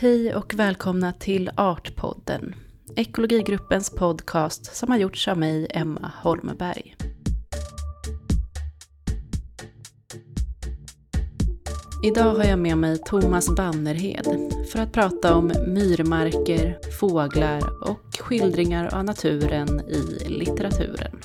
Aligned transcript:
Hej 0.00 0.34
och 0.34 0.54
välkomna 0.54 1.12
till 1.12 1.50
Artpodden, 1.56 2.54
ekologigruppens 2.96 3.90
podcast 3.90 4.76
som 4.76 4.90
har 4.90 4.98
gjorts 4.98 5.28
av 5.28 5.38
mig, 5.38 5.66
Emma 5.70 6.12
Holmberg. 6.22 6.96
Idag 12.04 12.34
har 12.34 12.44
jag 12.44 12.58
med 12.58 12.78
mig 12.78 12.98
Thomas 12.98 13.56
Bannerhed 13.56 14.52
för 14.72 14.78
att 14.78 14.92
prata 14.92 15.34
om 15.34 15.46
myrmarker, 15.66 16.78
fåglar 17.00 17.90
och 17.90 18.18
skildringar 18.18 18.94
av 18.94 19.04
naturen 19.04 19.80
i 19.80 20.28
litteraturen. 20.28 21.17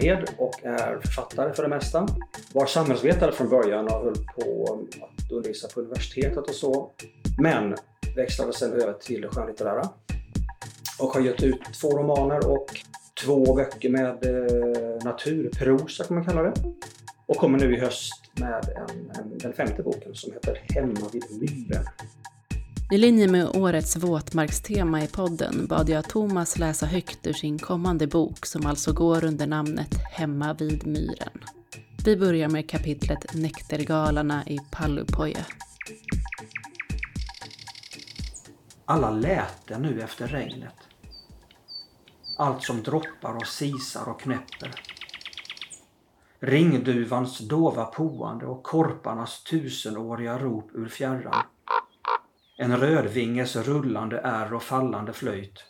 Thomas 0.00 0.30
och 0.38 0.64
är 0.64 0.98
författare 1.00 1.52
för 1.52 1.62
det 1.62 1.68
mesta. 1.68 2.06
Var 2.52 2.66
samhällsvetare 2.66 3.32
från 3.32 3.48
början 3.48 3.84
och 3.84 4.04
höll 4.04 4.14
på 4.14 4.64
att 5.02 5.32
undervisa 5.32 5.68
på 5.68 5.80
universitetet 5.80 6.48
och 6.48 6.54
så. 6.54 6.90
Men 7.38 7.74
växlade 8.16 8.52
sen 8.52 8.72
över 8.72 8.92
till 8.92 9.20
det 9.20 9.28
skönlitterära. 9.28 9.88
Och 11.00 11.08
har 11.08 11.20
gett 11.20 11.42
ut 11.42 11.60
två 11.80 11.98
romaner 11.98 12.50
och 12.50 12.66
två 13.24 13.54
böcker 13.54 13.88
med 13.88 14.26
eh, 14.26 15.04
naturprosa 15.04 16.04
kan 16.04 16.16
man 16.16 16.24
kalla 16.24 16.42
det. 16.42 16.52
Och 17.26 17.36
kommer 17.36 17.58
nu 17.58 17.76
i 17.76 17.80
höst 17.80 18.12
med 18.40 18.64
en, 18.76 19.10
en, 19.20 19.38
den 19.38 19.52
femte 19.52 19.82
boken 19.82 20.14
som 20.14 20.32
heter 20.32 20.62
Hemma 20.74 21.08
vid 21.12 21.24
myren. 21.40 21.84
I 22.90 22.98
linje 22.98 23.28
med 23.28 23.56
årets 23.56 23.96
våtmarkstema 23.96 25.02
i 25.02 25.06
podden 25.06 25.66
bad 25.66 25.88
jag 25.88 26.08
Thomas 26.08 26.58
läsa 26.58 26.86
högt 26.86 27.26
ur 27.26 27.32
sin 27.32 27.58
kommande 27.58 28.06
bok 28.06 28.46
som 28.46 28.66
alltså 28.66 28.92
går 28.92 29.24
under 29.24 29.46
namnet 29.46 29.94
Hemma 30.10 30.54
vid 30.54 30.86
myren. 30.86 31.44
Vi 32.04 32.16
börjar 32.16 32.48
med 32.48 32.70
kapitlet 32.70 33.34
Näktergalarna 33.34 34.46
i 34.46 34.58
Pallupoje. 34.70 35.46
Alla 38.84 39.10
läte 39.10 39.78
nu 39.78 40.02
efter 40.02 40.28
regnet. 40.28 40.74
Allt 42.38 42.62
som 42.62 42.82
droppar 42.82 43.36
och 43.36 43.46
sisar 43.46 44.08
och 44.08 44.20
knäpper. 44.20 44.70
Ringduvans 46.40 47.38
dova 47.38 47.84
poande 47.84 48.46
och 48.46 48.62
korparnas 48.62 49.44
tusenåriga 49.44 50.38
rop 50.38 50.70
ur 50.74 50.88
fjärran 50.88 51.44
en 52.60 52.76
rödvinges 52.76 53.56
rullande 53.56 54.18
är 54.18 54.54
och 54.54 54.62
fallande 54.62 55.12
flöjt. 55.12 55.64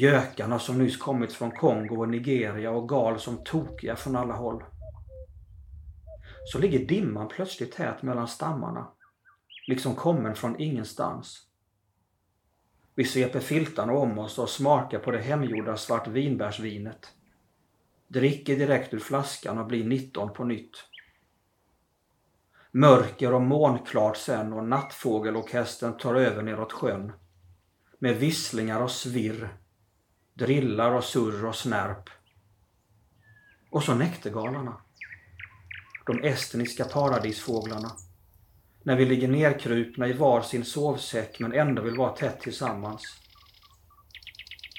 Gökarna 0.00 0.58
som 0.58 0.78
nyss 0.78 0.96
kommit 0.96 1.32
från 1.32 1.50
Kongo 1.50 1.96
och 1.96 2.08
Nigeria 2.08 2.70
och 2.70 2.88
gal 2.88 3.20
som 3.20 3.44
tokiga 3.44 3.96
från 3.96 4.16
alla 4.16 4.34
håll. 4.34 4.64
Så 6.44 6.58
ligger 6.58 6.86
dimman 6.86 7.28
plötsligt 7.28 7.72
tät 7.72 8.02
mellan 8.02 8.28
stammarna, 8.28 8.88
liksom 9.66 9.94
kommen 9.94 10.34
från 10.34 10.60
ingenstans. 10.60 11.46
Vi 12.94 13.04
sveper 13.04 13.40
filtarna 13.40 13.92
om 13.92 14.18
oss 14.18 14.38
och 14.38 14.48
smakar 14.48 14.98
på 14.98 15.10
det 15.10 15.20
hemgjorda 15.20 15.76
svartvinbärsvinet. 15.76 17.12
Dricker 18.08 18.56
direkt 18.56 18.94
ur 18.94 18.98
flaskan 18.98 19.58
och 19.58 19.66
blir 19.66 19.84
19 19.84 20.32
på 20.32 20.44
nytt. 20.44 20.87
Mörker 22.72 23.34
och 23.34 23.42
månklart 23.42 24.16
sen 24.16 24.52
och 24.52 24.64
nattfågelorkestern 24.64 25.96
tar 25.96 26.14
över 26.14 26.42
neråt 26.42 26.72
sjön. 26.72 27.12
Med 27.98 28.16
visslingar 28.16 28.82
och 28.82 28.90
svirr, 28.90 29.48
drillar 30.34 30.92
och 30.92 31.04
surr 31.04 31.44
och 31.44 31.56
snärp. 31.56 32.10
Och 33.70 33.82
så 33.82 33.94
näktergalarna. 33.94 34.76
De 36.06 36.24
estniska 36.24 36.84
paradisfåglarna. 36.84 37.92
När 38.82 38.96
vi 38.96 39.04
ligger 39.04 39.28
nerkrupna 39.28 40.08
i 40.08 40.12
var 40.12 40.42
sin 40.42 40.64
sovsäck 40.64 41.40
men 41.40 41.52
ändå 41.52 41.82
vill 41.82 41.96
vara 41.96 42.16
tätt 42.16 42.40
tillsammans. 42.40 43.02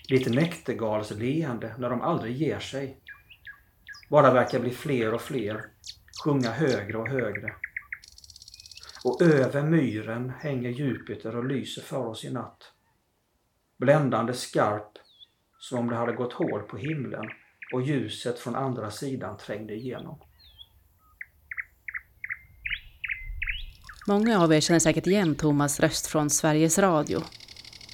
Lite 0.09 0.29
näktergals 0.29 1.11
leende 1.11 1.75
när 1.77 1.89
de 1.89 2.01
aldrig 2.01 2.35
ger 2.35 2.59
sig. 2.59 2.97
Bara 4.09 4.33
verkar 4.33 4.59
bli 4.59 4.71
fler 4.71 5.13
och 5.13 5.21
fler, 5.21 5.65
sjunga 6.23 6.51
högre 6.51 6.97
och 6.97 7.09
högre. 7.09 7.53
Och 9.03 9.21
över 9.21 9.63
myren 9.63 10.29
hänger 10.29 10.69
Jupiter 10.69 11.35
och 11.35 11.45
lyser 11.45 11.81
för 11.81 12.07
oss 12.07 12.25
i 12.25 12.31
natt. 12.31 12.71
Bländande 13.77 14.33
skarp, 14.33 14.97
som 15.59 15.79
om 15.79 15.89
det 15.89 15.95
hade 15.95 16.13
gått 16.13 16.33
hål 16.33 16.61
på 16.61 16.77
himlen 16.77 17.25
och 17.73 17.81
ljuset 17.81 18.39
från 18.39 18.55
andra 18.55 18.91
sidan 18.91 19.37
trängde 19.37 19.73
igenom. 19.73 20.19
Många 24.07 24.43
av 24.43 24.53
er 24.53 24.59
känner 24.59 24.79
säkert 24.79 25.07
igen 25.07 25.35
Thomas 25.35 25.79
röst 25.79 26.07
från 26.07 26.29
Sveriges 26.29 26.79
Radio, 26.79 27.19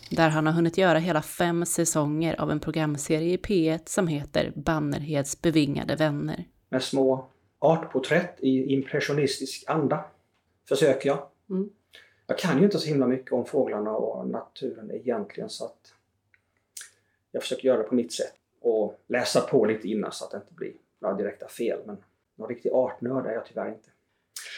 där 0.10 0.30
han 0.30 0.46
har 0.46 0.54
hunnit 0.54 0.78
göra 0.78 1.00
hela 1.00 1.22
fem 1.22 1.66
säsonger 1.66 2.42
av 2.42 2.52
en 2.52 2.60
programserie 2.60 3.34
i 3.34 3.38
P1 3.38 3.82
som 3.86 4.08
heter 4.08 4.54
Bannerheds 4.56 5.42
bevingade 5.42 5.96
vänner. 5.96 6.46
Med 6.70 6.84
små 6.84 7.30
artporträtt 7.60 8.38
i 8.40 8.74
impressionistisk 8.74 9.64
anda 9.68 10.06
försöker 10.70 11.10
jag. 11.10 11.28
Mm. 11.50 11.70
Jag 12.28 12.38
kan 12.38 12.58
ju 12.58 12.64
inte 12.64 12.80
så 12.80 12.88
himla 12.88 13.08
mycket 13.08 13.32
om 13.32 13.46
fåglarna 13.46 13.92
och 13.92 14.28
naturen 14.28 14.92
egentligen 14.92 15.50
så 15.50 15.66
att 15.66 15.94
jag 17.32 17.42
försöker 17.44 17.68
göra 17.68 17.78
det 17.78 17.84
på 17.84 17.96
mitt 17.96 18.14
sätt 18.14 18.34
och 18.62 19.00
läsa 19.08 19.42
på 19.42 19.66
lite 19.66 19.88
innan 19.88 20.12
så 20.12 20.26
att 20.26 20.32
det 20.32 20.38
inte 20.38 20.54
blir 20.54 20.74
några 21.00 21.16
direkta 21.16 21.48
fel. 21.48 21.80
Men 21.86 21.98
någon 22.36 22.50
riktig 22.50 22.70
artnörd 22.74 23.26
är 23.26 23.32
jag 23.32 23.46
tyvärr 23.46 23.68
inte. 23.68 23.90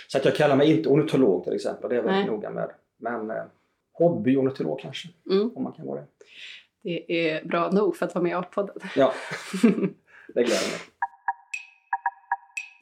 Så 0.07 0.17
att 0.17 0.25
jag 0.25 0.35
kallar 0.35 0.55
mig 0.55 0.77
inte 0.77 0.89
ornitolog 0.89 1.43
till 1.43 1.53
exempel, 1.53 1.89
det 1.89 1.95
är 1.95 1.97
jag 1.97 2.03
väldigt 2.03 2.31
noga 2.31 2.49
med. 2.49 2.71
Men 2.97 3.31
eh, 3.31 3.43
hobbyornitolog 3.91 4.79
kanske, 4.79 5.09
mm. 5.29 5.51
om 5.55 5.63
man 5.63 5.73
kan 5.73 5.85
vara 5.85 6.01
det. 6.01 6.07
Det 6.81 7.29
är 7.29 7.45
bra 7.45 7.71
nog 7.71 7.97
för 7.97 8.05
att 8.05 8.15
vara 8.15 8.23
med 8.23 8.29
i 8.29 8.33
Artpodden. 8.33 8.75
Ja, 8.95 9.13
det 10.33 10.43
gläder 10.43 10.71
mig. 10.71 10.96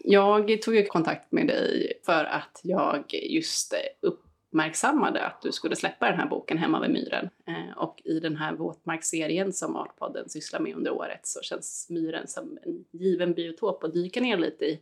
Jag 0.08 0.62
tog 0.62 0.76
ju 0.76 0.86
kontakt 0.86 1.32
med 1.32 1.48
dig 1.48 1.94
för 2.06 2.24
att 2.24 2.62
jag 2.64 3.14
just 3.14 3.74
uppmärksammade 4.02 5.26
att 5.26 5.42
du 5.42 5.52
skulle 5.52 5.76
släppa 5.76 6.10
den 6.10 6.20
här 6.20 6.28
boken 6.28 6.58
Hemma 6.58 6.82
vid 6.82 6.92
myren. 6.92 7.30
Eh, 7.48 7.78
och 7.78 8.02
i 8.04 8.20
den 8.20 8.36
här 8.36 8.54
våtmarksserien 8.54 9.54
som 9.54 9.76
Artpodden 9.76 10.30
sysslar 10.30 10.60
med 10.60 10.76
under 10.76 10.92
året 10.92 11.20
så 11.24 11.42
känns 11.42 11.88
myren 11.90 12.28
som 12.28 12.58
en 12.64 12.86
given 12.92 13.34
biotop 13.34 13.84
att 13.84 13.94
dyka 13.94 14.22
ner 14.22 14.38
lite 14.38 14.66
i. 14.66 14.80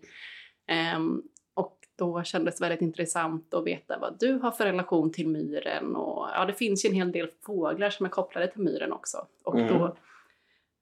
Ehm, 0.68 1.24
och 1.54 1.78
då 1.98 2.24
kändes 2.24 2.58
det 2.58 2.64
väldigt 2.66 2.82
intressant 2.82 3.54
att 3.54 3.66
veta 3.66 4.00
vad 4.00 4.20
du 4.20 4.34
har 4.34 4.52
för 4.52 4.66
relation 4.66 5.12
till 5.12 5.28
myren. 5.28 5.96
Och 5.96 6.28
ja, 6.34 6.46
det 6.46 6.54
finns 6.54 6.86
ju 6.86 6.90
en 6.90 6.96
hel 6.96 7.12
del 7.12 7.30
fåglar 7.46 7.90
som 7.90 8.06
är 8.06 8.10
kopplade 8.10 8.48
till 8.48 8.62
myren 8.62 8.94
också. 8.94 9.28
Och 9.44 9.60
mm. 9.60 9.68
då 9.68 9.96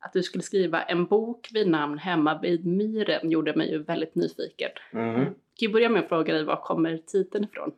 att 0.01 0.13
du 0.13 0.23
skulle 0.23 0.43
skriva 0.43 0.83
en 0.83 1.05
bok 1.05 1.49
vid 1.53 1.67
namn 1.67 1.97
Hemma 1.97 2.39
vid 2.41 2.65
myren 2.65 3.31
gjorde 3.31 3.55
mig 3.55 3.71
ju 3.71 3.83
väldigt 3.83 4.15
nyfiken. 4.15 4.71
Mm. 4.93 5.25
Kan 5.25 5.33
du 5.59 5.69
börja 5.69 5.89
med 5.89 6.03
att 6.03 6.09
fråga 6.09 6.33
dig 6.33 6.43
var 6.43 6.55
kommer 6.55 6.97
titeln 6.97 7.43
ifrån? 7.43 7.71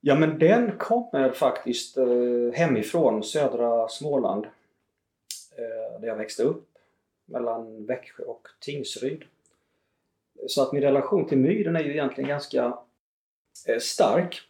Ja 0.00 0.14
men 0.14 0.38
den 0.38 0.78
kommer 0.78 1.30
faktiskt 1.30 1.96
eh, 1.96 2.06
hemifrån 2.52 3.22
södra 3.22 3.88
Småland. 3.88 4.44
Eh, 5.56 6.00
där 6.00 6.08
jag 6.08 6.16
växte 6.16 6.42
upp. 6.42 6.68
Mellan 7.26 7.86
Växjö 7.86 8.24
och 8.24 8.48
Tingsryd. 8.60 9.24
Så 10.46 10.62
att 10.62 10.72
min 10.72 10.82
relation 10.82 11.26
till 11.26 11.38
myren 11.38 11.76
är 11.76 11.84
ju 11.84 11.90
egentligen 11.90 12.28
ganska 12.28 12.78
eh, 13.68 13.78
stark. 13.78 14.40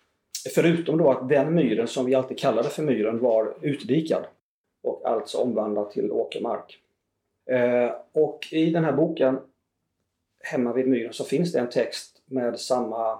Förutom 0.54 0.98
då 0.98 1.10
att 1.10 1.28
den 1.28 1.54
myren 1.54 1.88
som 1.88 2.06
vi 2.06 2.14
alltid 2.14 2.38
kallade 2.38 2.68
för 2.68 2.82
myren 2.82 3.18
var 3.18 3.54
utdikad 3.60 4.24
och 4.84 5.08
alltså 5.08 5.38
omvandlat 5.38 5.90
till 5.90 6.12
åkermark. 6.12 6.82
Eh, 7.46 7.90
och 8.12 8.48
i 8.52 8.70
den 8.70 8.84
här 8.84 8.92
boken 8.92 9.38
Hemma 10.40 10.72
vid 10.72 10.88
myren 10.88 11.12
så 11.12 11.24
finns 11.24 11.52
det 11.52 11.60
en 11.60 11.70
text 11.70 12.22
med 12.26 12.60
samma 12.60 13.18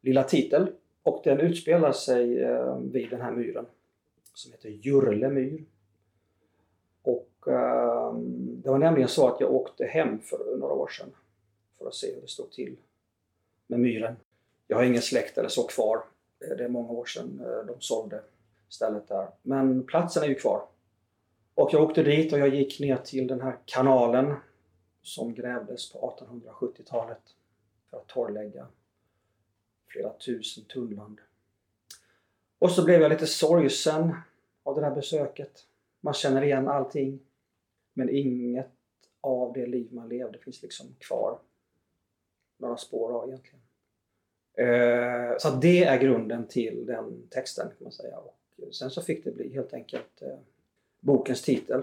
lilla 0.00 0.24
titel 0.24 0.72
och 1.02 1.20
den 1.24 1.40
utspelar 1.40 1.92
sig 1.92 2.42
eh, 2.42 2.78
vid 2.78 3.10
den 3.10 3.20
här 3.20 3.32
myren 3.32 3.66
som 4.34 4.52
heter 4.52 4.68
Jurle 4.68 5.28
myr. 5.28 5.64
Och 7.02 7.30
eh, 7.46 8.14
det 8.62 8.70
var 8.70 8.78
nämligen 8.78 9.08
så 9.08 9.28
att 9.28 9.40
jag 9.40 9.52
åkte 9.52 9.84
hem 9.84 10.18
för 10.18 10.56
några 10.56 10.74
år 10.74 10.88
sedan 10.88 11.12
för 11.78 11.86
att 11.86 11.94
se 11.94 12.14
hur 12.14 12.20
det 12.20 12.28
stod 12.28 12.52
till 12.52 12.76
med 13.66 13.80
myren. 13.80 14.16
Jag 14.66 14.76
har 14.76 14.84
ingen 14.84 15.02
släkt 15.02 15.38
eller 15.38 15.48
så 15.48 15.62
kvar. 15.62 16.02
Eh, 16.40 16.56
det 16.56 16.64
är 16.64 16.68
många 16.68 16.90
år 16.92 17.04
sedan 17.04 17.42
eh, 17.44 17.66
de 17.66 17.80
sålde 17.80 18.22
stället 18.68 19.08
där. 19.08 19.28
Men 19.42 19.82
platsen 19.82 20.22
är 20.22 20.28
ju 20.28 20.34
kvar. 20.34 20.62
Och 21.60 21.70
jag 21.72 21.82
åkte 21.82 22.02
dit 22.02 22.32
och 22.32 22.38
jag 22.38 22.54
gick 22.54 22.80
ner 22.80 22.96
till 22.96 23.26
den 23.26 23.40
här 23.40 23.58
kanalen 23.64 24.36
som 25.02 25.34
grävdes 25.34 25.92
på 25.92 26.16
1870-talet 26.18 27.20
för 27.90 27.96
att 27.96 28.06
torrlägga 28.06 28.66
flera 29.86 30.12
tusen 30.12 30.64
tunnland. 30.64 31.20
Och 32.58 32.70
så 32.70 32.84
blev 32.84 33.00
jag 33.00 33.10
lite 33.10 33.26
sorgsen 33.26 34.14
av 34.62 34.74
det 34.74 34.84
här 34.84 34.94
besöket. 34.94 35.66
Man 36.00 36.14
känner 36.14 36.42
igen 36.42 36.68
allting. 36.68 37.20
Men 37.92 38.08
inget 38.10 38.70
av 39.20 39.52
det 39.52 39.66
liv 39.66 39.92
man 39.92 40.08
levde 40.08 40.38
finns 40.38 40.62
liksom 40.62 40.86
kvar. 40.98 41.38
Några 42.58 42.76
spår 42.76 43.12
av 43.12 43.28
egentligen. 43.28 43.60
Eh, 44.54 45.36
så 45.38 45.50
det 45.50 45.84
är 45.84 45.98
grunden 45.98 46.46
till 46.46 46.86
den 46.86 47.28
texten 47.30 47.68
kan 47.68 47.84
man 47.84 47.92
säga. 47.92 48.18
Och 48.18 48.74
sen 48.74 48.90
så 48.90 49.02
fick 49.02 49.24
det 49.24 49.30
bli 49.30 49.54
helt 49.54 49.74
enkelt 49.74 50.22
eh, 50.22 50.38
bokens 51.00 51.42
titel. 51.42 51.82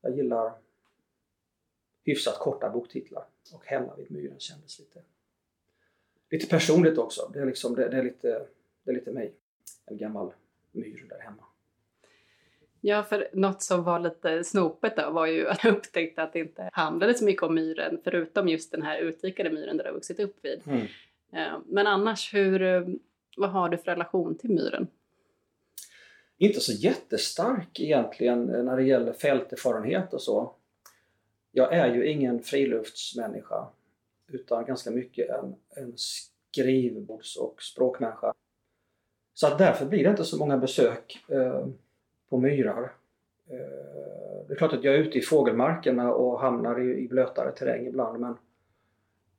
Jag 0.00 0.16
gillar 0.16 0.52
hyfsat 2.04 2.38
korta 2.38 2.70
boktitlar 2.70 3.24
och 3.52 3.66
Hemma 3.66 3.96
vid 3.96 4.10
myren 4.10 4.40
kändes 4.40 4.78
lite, 4.78 5.02
lite 6.30 6.46
personligt 6.46 6.98
också. 6.98 7.30
Det 7.32 7.40
är, 7.40 7.46
liksom, 7.46 7.74
det, 7.74 7.88
det 7.88 7.96
är, 7.96 8.02
lite, 8.02 8.46
det 8.84 8.90
är 8.90 8.94
lite 8.94 9.12
mig. 9.12 9.32
En 9.86 9.96
gammal 9.96 10.32
myr 10.72 11.06
där 11.08 11.18
hemma. 11.18 11.44
Ja, 12.80 13.02
för 13.02 13.28
något 13.32 13.62
som 13.62 13.84
var 13.84 14.00
lite 14.00 14.44
snopet 14.44 14.96
då 14.96 15.10
var 15.10 15.26
ju 15.26 15.48
att 15.48 15.64
jag 15.64 15.76
upptäckte 15.76 16.22
att 16.22 16.32
det 16.32 16.38
inte 16.38 16.70
handlade 16.72 17.14
så 17.14 17.24
mycket 17.24 17.42
om 17.42 17.54
myren 17.54 18.00
förutom 18.04 18.48
just 18.48 18.70
den 18.72 18.82
här 18.82 18.98
utvikade 18.98 19.50
myren 19.50 19.76
där 19.76 19.84
du 19.84 19.90
har 19.90 19.94
vuxit 19.94 20.20
upp 20.20 20.36
vid. 20.42 20.62
Mm. 20.66 21.62
Men 21.66 21.86
annars, 21.86 22.34
hur, 22.34 22.86
vad 23.36 23.50
har 23.50 23.68
du 23.68 23.78
för 23.78 23.84
relation 23.84 24.38
till 24.38 24.50
myren? 24.50 24.86
Inte 26.44 26.60
så 26.60 26.72
jättestark 26.72 27.80
egentligen 27.80 28.54
eh, 28.54 28.62
när 28.62 28.76
det 28.76 28.82
gäller 28.82 29.12
fälterfarenhet 29.12 30.14
och 30.14 30.22
så. 30.22 30.54
Jag 31.52 31.72
är 31.72 31.94
ju 31.94 32.06
ingen 32.06 32.42
friluftsmänniska 32.42 33.66
utan 34.28 34.64
ganska 34.64 34.90
mycket 34.90 35.30
en, 35.30 35.54
en 35.68 35.92
skrivbords 35.96 37.36
och 37.36 37.62
språkmänniska. 37.62 38.34
Så 39.34 39.46
att 39.46 39.58
därför 39.58 39.86
blir 39.86 40.04
det 40.04 40.10
inte 40.10 40.24
så 40.24 40.38
många 40.38 40.58
besök 40.58 41.24
eh, 41.28 41.66
på 42.28 42.38
myrar. 42.38 42.92
Eh, 43.50 44.46
det 44.46 44.52
är 44.52 44.56
klart 44.56 44.72
att 44.72 44.84
jag 44.84 44.94
är 44.94 44.98
ute 44.98 45.18
i 45.18 45.22
fågelmarkerna 45.22 46.14
och 46.14 46.40
hamnar 46.40 46.80
i, 46.80 47.04
i 47.04 47.08
blötare 47.08 47.52
terräng 47.52 47.86
ibland 47.86 48.20
men 48.20 48.36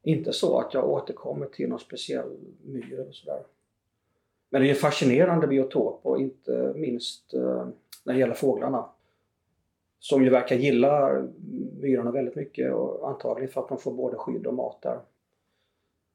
inte 0.03 0.33
så 0.33 0.59
att 0.59 0.73
jag 0.73 0.89
återkommer 0.89 1.45
till 1.45 1.69
någon 1.69 1.79
speciell 1.79 2.37
myr 2.63 2.99
eller 2.99 3.11
sådär. 3.11 3.43
Men 4.50 4.62
det 4.62 4.68
är 4.68 4.69
en 4.69 4.75
fascinerande 4.75 5.47
biotop 5.47 6.00
och 6.03 6.19
inte 6.19 6.74
minst 6.75 7.33
eh, 7.33 7.68
när 8.03 8.13
det 8.13 8.19
gäller 8.19 8.33
fåglarna. 8.33 8.89
Som 10.00 10.24
ju 10.24 10.30
verkar 10.30 10.56
gilla 10.56 11.24
myrarna 11.81 12.12
väldigt 12.12 12.36
mycket 12.36 12.74
och 12.74 13.09
antagligen 13.09 13.51
för 13.51 13.62
att 13.62 13.69
de 13.69 13.77
får 13.77 13.94
både 13.94 14.18
skydd 14.18 14.47
och 14.47 14.53
mat 14.53 14.81
där. 14.81 15.00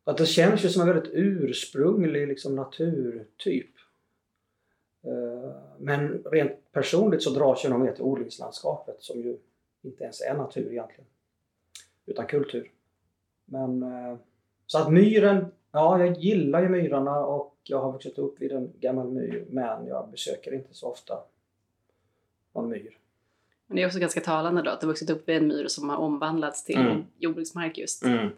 Att 0.05 0.17
det 0.17 0.27
känns 0.27 0.65
ju 0.65 0.69
som 0.69 0.83
en 0.83 0.95
väldigt 0.95 1.13
ursprunglig 1.13 2.29
liksom, 2.29 2.57
naturtyp. 2.57 3.71
Eh, 5.05 5.53
men 5.79 6.23
rent 6.25 6.73
personligt 6.73 7.23
så 7.23 7.31
dras 7.31 7.65
ju 7.65 7.69
de 7.69 7.83
mer 7.83 7.93
till 7.93 8.03
odlingslandskapet 8.03 8.97
som 8.99 9.21
ju 9.21 9.39
inte 9.83 10.05
ens 10.05 10.21
är 10.21 10.35
natur 10.35 10.73
egentligen. 10.73 11.07
Utan 12.07 12.27
kultur. 12.27 12.71
Men 13.45 13.83
eh, 13.83 14.17
så 14.67 14.79
att 14.79 14.93
myren, 14.93 15.47
ja 15.73 16.05
jag 16.05 16.19
gillar 16.19 16.63
ju 16.63 16.69
myrarna 16.69 17.27
och 17.27 17.57
jag 17.71 17.81
har 17.81 17.93
vuxit 17.93 18.19
upp 18.19 18.41
vid 18.41 18.53
en 18.53 18.73
gammal 18.81 19.09
myr 19.09 19.45
men 19.51 19.87
jag 19.87 20.09
besöker 20.11 20.55
inte 20.55 20.75
så 20.75 20.89
ofta 20.89 21.19
någon 22.53 22.69
myr. 22.69 22.99
Men 23.67 23.77
det 23.77 23.83
är 23.83 23.87
också 23.87 23.99
ganska 23.99 24.21
talande 24.21 24.63
då 24.63 24.71
att 24.71 24.81
du 24.81 24.87
har 24.87 24.93
vuxit 24.93 25.11
upp 25.11 25.29
vid 25.29 25.37
en 25.37 25.49
myr 25.49 25.69
som 25.69 25.89
har 25.89 25.97
omvandlats 25.97 26.65
till 26.65 26.79
mm. 26.79 27.05
jordbruksmark 27.19 27.79
just. 27.79 28.05
Mm. 28.05 28.31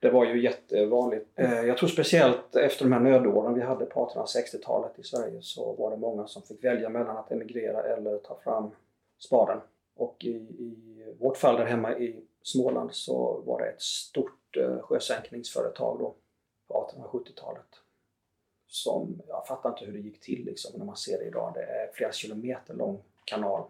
Det 0.00 0.10
var 0.10 0.24
ju 0.24 0.42
jättevanligt. 0.42 1.26
Eh, 1.34 1.62
jag 1.62 1.78
tror 1.78 1.88
speciellt 1.88 2.56
efter 2.56 2.84
de 2.84 2.92
här 2.92 3.00
nödåren 3.00 3.54
vi 3.54 3.60
hade 3.60 3.84
på 3.84 4.10
1860-talet 4.14 4.98
i 4.98 5.02
Sverige 5.02 5.42
så 5.42 5.72
var 5.72 5.90
det 5.90 5.96
många 5.96 6.26
som 6.26 6.42
fick 6.42 6.64
välja 6.64 6.88
mellan 6.88 7.16
att 7.16 7.32
emigrera 7.32 7.82
eller 7.82 8.18
ta 8.18 8.38
fram 8.44 8.70
spaden. 9.18 9.58
Och 9.96 10.24
i, 10.24 10.36
i 10.58 11.14
vårt 11.18 11.36
fall 11.36 11.56
där 11.56 11.64
hemma 11.64 11.98
i 11.98 12.16
Småland 12.42 12.92
så 12.92 13.42
var 13.46 13.60
det 13.60 13.66
ett 13.66 13.82
stort 13.82 14.56
eh, 14.56 14.78
sjösänkningsföretag 14.78 15.98
då 15.98 16.14
på 16.68 16.90
1870-talet. 16.92 17.83
Som, 18.74 19.22
jag 19.28 19.46
fattar 19.46 19.70
inte 19.70 19.84
hur 19.84 19.92
det 19.92 19.98
gick 19.98 20.20
till 20.20 20.44
liksom 20.44 20.78
när 20.78 20.84
man 20.84 20.96
ser 20.96 21.18
det 21.18 21.24
idag. 21.24 21.54
Det 21.54 21.62
är 21.62 21.92
flera 21.92 22.12
kilometer 22.12 22.74
lång 22.74 23.02
kanal. 23.24 23.64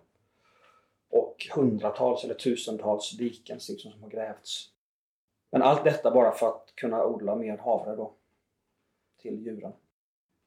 Och 1.08 1.46
hundratals 1.54 2.24
eller 2.24 2.34
tusentals 2.34 3.10
diken 3.10 3.58
liksom, 3.68 3.92
som 3.92 4.02
har 4.02 4.10
grävts. 4.10 4.70
Men 5.50 5.62
allt 5.62 5.84
detta 5.84 6.10
bara 6.10 6.32
för 6.32 6.48
att 6.48 6.72
kunna 6.74 7.04
odla 7.04 7.36
mer 7.36 7.58
havre 7.58 7.96
då 7.96 8.14
till 9.18 9.46
djuren. 9.46 9.72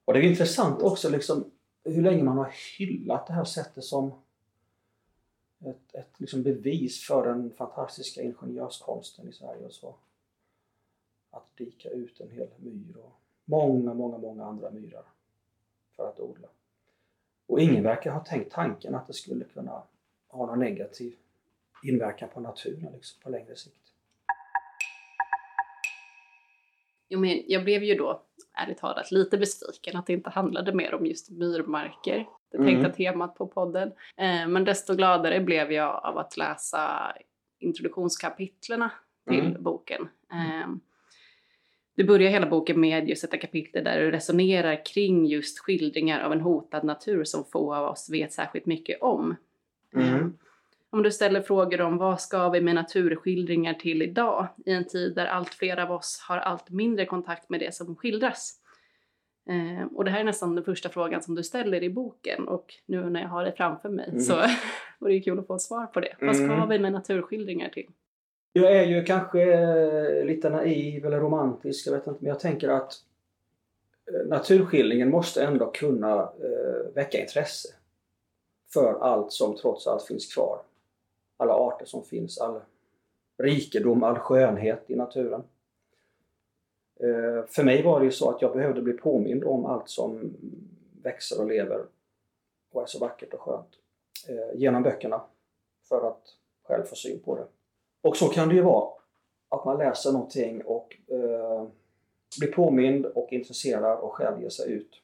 Och 0.05 0.13
det 0.13 0.19
är 0.19 0.23
intressant 0.23 0.81
också 0.81 1.09
liksom 1.09 1.51
hur 1.83 2.01
länge 2.01 2.23
man 2.23 2.37
har 2.37 2.53
hyllat 2.77 3.27
det 3.27 3.33
här 3.33 3.45
sättet 3.45 3.83
som 3.83 4.11
ett, 5.59 5.95
ett 5.95 6.19
liksom 6.19 6.43
bevis 6.43 7.07
för 7.07 7.27
den 7.27 7.51
fantastiska 7.51 8.21
ingenjörskonsten 8.21 9.27
i 9.27 9.33
Sverige 9.33 9.65
och 9.65 9.73
så. 9.73 9.95
Att 11.31 11.57
dika 11.57 11.89
ut 11.89 12.19
en 12.19 12.31
hel 12.31 12.49
myr 12.57 12.97
och 12.97 13.21
många, 13.47 13.93
många, 13.93 14.17
många 14.17 14.45
andra 14.45 14.71
myrar 14.71 15.03
för 15.95 16.09
att 16.09 16.19
odla. 16.19 16.47
Och 17.47 17.61
ingen 17.61 17.83
verkar 17.83 18.11
ha 18.11 18.19
tänkt 18.19 18.51
tanken 18.51 18.95
att 18.95 19.07
det 19.07 19.13
skulle 19.13 19.45
kunna 19.45 19.83
ha 20.27 20.45
någon 20.45 20.59
negativ 20.59 21.15
inverkan 21.83 22.29
på 22.33 22.39
naturen 22.39 22.93
liksom, 22.93 23.21
på 23.23 23.29
längre 23.29 23.55
sikt. 23.55 23.93
Jo, 27.09 27.19
men 27.19 27.43
jag 27.47 27.63
blev 27.63 27.83
ju 27.83 27.95
då 27.95 28.21
ärligt 28.53 28.77
talat 28.77 29.11
lite 29.11 29.37
besviken 29.37 29.97
att 29.97 30.05
det 30.05 30.13
inte 30.13 30.29
handlade 30.29 30.73
mer 30.73 30.93
om 30.93 31.05
just 31.05 31.29
myrmarker 31.29 32.27
det 32.51 32.57
tänkta 32.57 32.85
mm. 32.85 32.91
temat 32.91 33.35
på 33.35 33.47
podden. 33.47 33.87
Eh, 34.17 34.47
men 34.47 34.63
desto 34.63 34.95
gladare 34.95 35.39
blev 35.39 35.71
jag 35.71 36.05
av 36.05 36.17
att 36.17 36.37
läsa 36.37 37.13
introduktionskapitlerna 37.59 38.91
till 39.27 39.45
mm. 39.45 39.63
boken. 39.63 40.09
Eh, 40.31 40.67
du 41.97 42.03
börjar 42.03 42.29
hela 42.29 42.47
boken 42.47 42.79
med 42.79 43.09
just 43.09 43.23
ett 43.23 43.41
kapitel 43.41 43.83
där 43.83 43.99
du 43.99 44.11
resonerar 44.11 44.85
kring 44.85 45.25
just 45.25 45.59
skildringar 45.59 46.19
av 46.19 46.31
en 46.31 46.41
hotad 46.41 46.83
natur 46.83 47.23
som 47.23 47.45
få 47.45 47.75
av 47.75 47.91
oss 47.91 48.09
vet 48.09 48.33
särskilt 48.33 48.65
mycket 48.65 49.01
om. 49.01 49.35
Mm. 49.95 50.33
Om 50.89 51.03
du 51.03 51.11
ställer 51.11 51.41
frågor 51.41 51.81
om 51.81 51.97
vad 51.97 52.21
ska 52.21 52.49
vi 52.49 52.61
med 52.61 52.75
naturskildringar 52.75 53.73
till 53.73 54.01
idag 54.01 54.47
i 54.65 54.71
en 54.71 54.87
tid 54.87 55.15
där 55.15 55.25
allt 55.25 55.53
fler 55.53 55.77
av 55.77 55.91
oss 55.91 56.25
har 56.27 56.37
allt 56.37 56.69
mindre 56.69 57.05
kontakt 57.05 57.49
med 57.49 57.59
det 57.59 57.75
som 57.75 57.95
skildras. 57.95 58.53
Eh, 59.49 59.85
och 59.95 60.05
det 60.05 60.11
här 60.11 60.19
är 60.19 60.23
nästan 60.23 60.55
den 60.55 60.63
första 60.63 60.89
frågan 60.89 61.21
som 61.21 61.35
du 61.35 61.43
ställer 61.43 61.83
i 61.83 61.89
boken 61.89 62.47
och 62.47 62.73
nu 62.85 63.09
när 63.09 63.21
jag 63.21 63.29
har 63.29 63.45
det 63.45 63.51
framför 63.51 63.89
mig 63.89 64.09
mm. 64.09 64.21
så 64.21 64.33
vore 64.99 65.13
det 65.13 65.19
kul 65.19 65.39
att 65.39 65.47
få 65.47 65.55
ett 65.55 65.61
svar 65.61 65.85
på 65.85 65.99
det. 65.99 66.15
Vad 66.21 66.35
ska 66.35 66.45
mm. 66.45 66.69
vi 66.69 66.79
med 66.79 66.91
naturskildringar 66.91 67.69
till? 67.69 67.87
Jag 68.57 68.71
är 68.71 68.83
ju 68.83 69.03
kanske 69.03 69.53
eh, 69.53 70.25
lite 70.25 70.49
naiv 70.49 71.05
eller 71.05 71.19
romantisk, 71.19 71.87
jag 71.87 71.91
vet 71.91 72.07
inte, 72.07 72.23
men 72.23 72.29
jag 72.29 72.39
tänker 72.39 72.69
att 72.69 72.93
eh, 74.11 74.27
naturskildringen 74.27 75.09
måste 75.09 75.43
ändå 75.43 75.71
kunna 75.71 76.21
eh, 76.21 76.93
väcka 76.93 77.21
intresse 77.21 77.69
för 78.73 78.93
allt 78.93 79.31
som 79.31 79.57
trots 79.57 79.87
allt 79.87 80.03
finns 80.03 80.33
kvar. 80.33 80.61
Alla 81.37 81.53
arter 81.53 81.85
som 81.85 82.03
finns, 82.03 82.37
all 82.37 82.59
rikedom, 83.37 84.03
all 84.03 84.15
skönhet 84.15 84.83
i 84.87 84.95
naturen. 84.95 85.43
För 87.47 87.63
mig 87.63 87.83
var 87.83 87.99
det 87.99 88.05
ju 88.05 88.11
så 88.11 88.29
att 88.29 88.41
jag 88.41 88.53
behövde 88.53 88.81
bli 88.81 88.93
påmind 88.93 89.43
om 89.43 89.65
allt 89.65 89.89
som 89.89 90.33
växer 91.03 91.41
och 91.41 91.47
lever 91.47 91.85
och 92.71 92.81
är 92.81 92.85
så 92.85 92.99
vackert 92.99 93.33
och 93.33 93.41
skönt 93.41 93.69
genom 94.53 94.83
böckerna 94.83 95.21
för 95.89 96.07
att 96.07 96.23
själv 96.63 96.83
få 96.83 96.95
syn 96.95 97.19
på 97.19 97.35
det. 97.35 97.45
Och 98.07 98.17
så 98.17 98.27
kan 98.27 98.49
det 98.49 98.55
ju 98.55 98.61
vara 98.61 98.89
att 99.49 99.65
man 99.65 99.77
läser 99.77 100.11
någonting 100.11 100.61
och 100.61 100.97
eh, 101.07 101.67
blir 102.39 102.51
påmind 102.51 103.05
och 103.05 103.33
intresserad 103.33 103.99
och 103.99 104.13
själv 104.13 104.41
ger 104.41 104.49
sig 104.49 104.71
ut. 104.71 105.01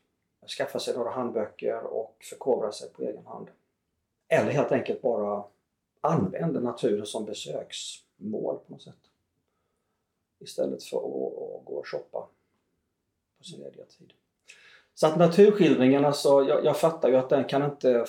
Skaffa 0.58 0.80
sig 0.80 0.98
några 0.98 1.12
handböcker 1.12 1.84
och 1.84 2.16
förkovra 2.30 2.72
sig 2.72 2.90
på 2.90 3.04
egen 3.04 3.26
hand. 3.26 3.48
Eller 4.28 4.52
helt 4.52 4.72
enkelt 4.72 5.02
bara 5.02 5.44
använder 6.02 6.62
naturen 6.62 7.06
som 7.06 7.26
besöksmål 7.26 8.58
på 8.58 8.74
något 8.74 8.82
sätt 8.82 9.10
istället 10.40 10.84
för 10.84 10.98
att, 10.98 11.60
att 11.60 11.66
gå 11.66 11.74
och 11.74 11.88
shoppa 11.88 12.28
på 13.38 13.44
sin 13.44 13.60
lediga 13.60 13.86
tid. 13.86 14.14
Så 14.94 15.08
att 15.08 15.18
naturskildringen, 15.18 16.06
alltså, 16.06 16.44
jag, 16.44 16.66
jag 16.66 16.78
fattar 16.78 17.10
ju 17.10 17.16
att 17.16 17.30
den 17.30 17.44
kan 17.44 17.64
inte 17.64 18.06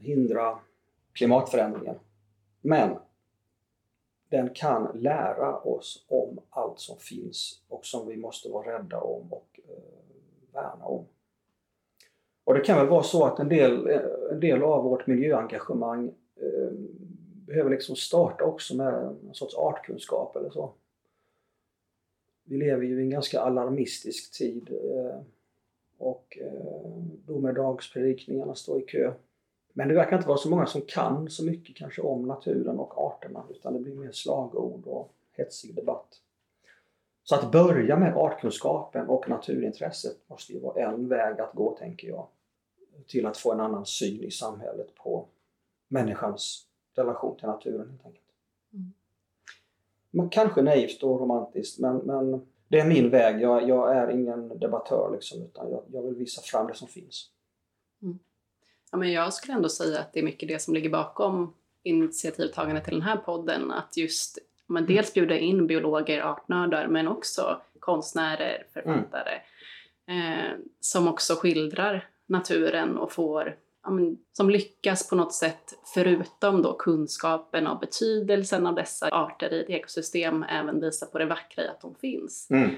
hindra 0.00 0.58
klimatförändringen. 1.12 1.98
Men 2.60 2.96
den 4.32 4.50
kan 4.54 4.90
lära 4.94 5.56
oss 5.58 6.04
om 6.08 6.40
allt 6.50 6.80
som 6.80 6.96
finns 6.98 7.62
och 7.68 7.86
som 7.86 8.08
vi 8.08 8.16
måste 8.16 8.48
vara 8.48 8.78
rädda 8.78 9.00
om 9.00 9.32
och 9.32 9.60
eh, 9.68 10.52
värna 10.52 10.84
om. 10.84 11.04
Och 12.44 12.54
det 12.54 12.60
kan 12.60 12.78
väl 12.78 12.88
vara 12.88 13.02
så 13.02 13.24
att 13.24 13.38
en 13.38 13.48
del, 13.48 13.86
en 14.30 14.40
del 14.40 14.62
av 14.62 14.84
vårt 14.84 15.06
miljöengagemang 15.06 16.14
eh, 16.36 16.72
behöver 17.46 17.70
liksom 17.70 17.96
starta 17.96 18.44
också 18.44 18.76
med 18.76 18.94
en 19.28 19.34
sorts 19.34 19.54
artkunskap 19.54 20.36
eller 20.36 20.50
så. 20.50 20.72
Vi 22.44 22.56
lever 22.56 22.82
ju 22.82 23.00
i 23.00 23.02
en 23.02 23.10
ganska 23.10 23.40
alarmistisk 23.40 24.38
tid 24.38 24.70
eh, 24.70 25.20
och 25.98 26.38
eh, 26.40 26.90
domedagspredikningarna 27.26 28.54
står 28.54 28.80
i 28.80 28.82
kö. 28.82 29.12
Men 29.72 29.88
det 29.88 29.94
verkar 29.94 30.16
inte 30.16 30.28
vara 30.28 30.38
så 30.38 30.50
många 30.50 30.66
som 30.66 30.82
kan 30.82 31.30
så 31.30 31.44
mycket 31.44 31.76
kanske 31.76 32.02
om 32.02 32.26
naturen 32.26 32.78
och 32.78 32.98
arterna 32.98 33.44
utan 33.50 33.72
det 33.72 33.78
blir 33.78 33.94
mer 33.94 34.12
slagord 34.12 34.86
och 34.86 35.12
hetsig 35.32 35.74
debatt. 35.74 36.20
Så 37.24 37.34
att 37.34 37.52
börja 37.52 37.96
med 37.96 38.16
artkunskapen 38.16 39.08
och 39.08 39.28
naturintresset 39.28 40.16
måste 40.26 40.52
ju 40.52 40.60
vara 40.60 40.82
en 40.82 41.08
väg 41.08 41.40
att 41.40 41.52
gå, 41.52 41.76
tänker 41.76 42.08
jag, 42.08 42.26
till 43.06 43.26
att 43.26 43.36
få 43.36 43.52
en 43.52 43.60
annan 43.60 43.86
syn 43.86 44.22
i 44.22 44.30
samhället 44.30 44.94
på 44.94 45.26
människans 45.88 46.66
relation 46.94 47.36
till 47.36 47.46
naturen 47.46 47.90
helt 47.90 48.06
enkelt. 48.06 48.26
Mm. 48.72 48.92
Men 50.10 50.28
kanske 50.28 50.62
naivt 50.62 51.02
och 51.02 51.20
romantiskt 51.20 51.78
men, 51.78 51.96
men 51.96 52.46
det 52.68 52.80
är 52.80 52.88
min 52.88 53.10
väg. 53.10 53.40
Jag, 53.40 53.68
jag 53.68 53.96
är 53.96 54.10
ingen 54.10 54.58
debattör 54.58 55.10
liksom, 55.12 55.42
utan 55.42 55.70
jag, 55.70 55.82
jag, 55.92 56.02
vill 56.02 56.14
visa 56.14 56.42
fram 56.42 56.66
det 56.66 56.74
som 56.74 56.88
finns. 56.88 57.30
Mm. 58.92 59.02
Ja, 59.02 59.06
men 59.06 59.12
jag 59.12 59.34
skulle 59.34 59.54
ändå 59.54 59.68
säga 59.68 60.00
att 60.00 60.12
det 60.12 60.20
är 60.20 60.24
mycket 60.24 60.48
det 60.48 60.62
som 60.62 60.74
ligger 60.74 60.90
bakom 60.90 61.54
initiativtagandet 61.82 62.84
till 62.84 62.94
den 62.94 63.02
här 63.02 63.16
podden. 63.16 63.70
Att 63.70 63.96
just 63.96 64.38
men 64.66 64.86
dels 64.86 65.14
bjuda 65.14 65.38
in 65.38 65.66
biologer, 65.66 66.20
artnördar 66.20 66.86
men 66.86 67.08
också 67.08 67.60
konstnärer, 67.80 68.66
författare 68.72 69.40
mm. 70.06 70.38
eh, 70.38 70.52
som 70.80 71.08
också 71.08 71.34
skildrar 71.34 72.08
naturen 72.26 72.96
och 72.98 73.12
får 73.12 73.56
ja, 73.82 73.90
men, 73.90 74.18
som 74.32 74.50
lyckas 74.50 75.08
på 75.08 75.16
något 75.16 75.34
sätt, 75.34 75.74
förutom 75.94 76.62
då 76.62 76.72
kunskapen 76.72 77.66
och 77.66 77.78
betydelsen 77.78 78.66
av 78.66 78.74
dessa 78.74 79.08
arter 79.08 79.52
i 79.52 79.60
ett 79.60 79.70
ekosystem, 79.70 80.42
även 80.42 80.80
visa 80.80 81.06
på 81.06 81.18
det 81.18 81.26
vackra 81.26 81.64
i 81.64 81.68
att 81.68 81.80
de 81.80 81.94
finns. 81.94 82.50
Mm. 82.50 82.70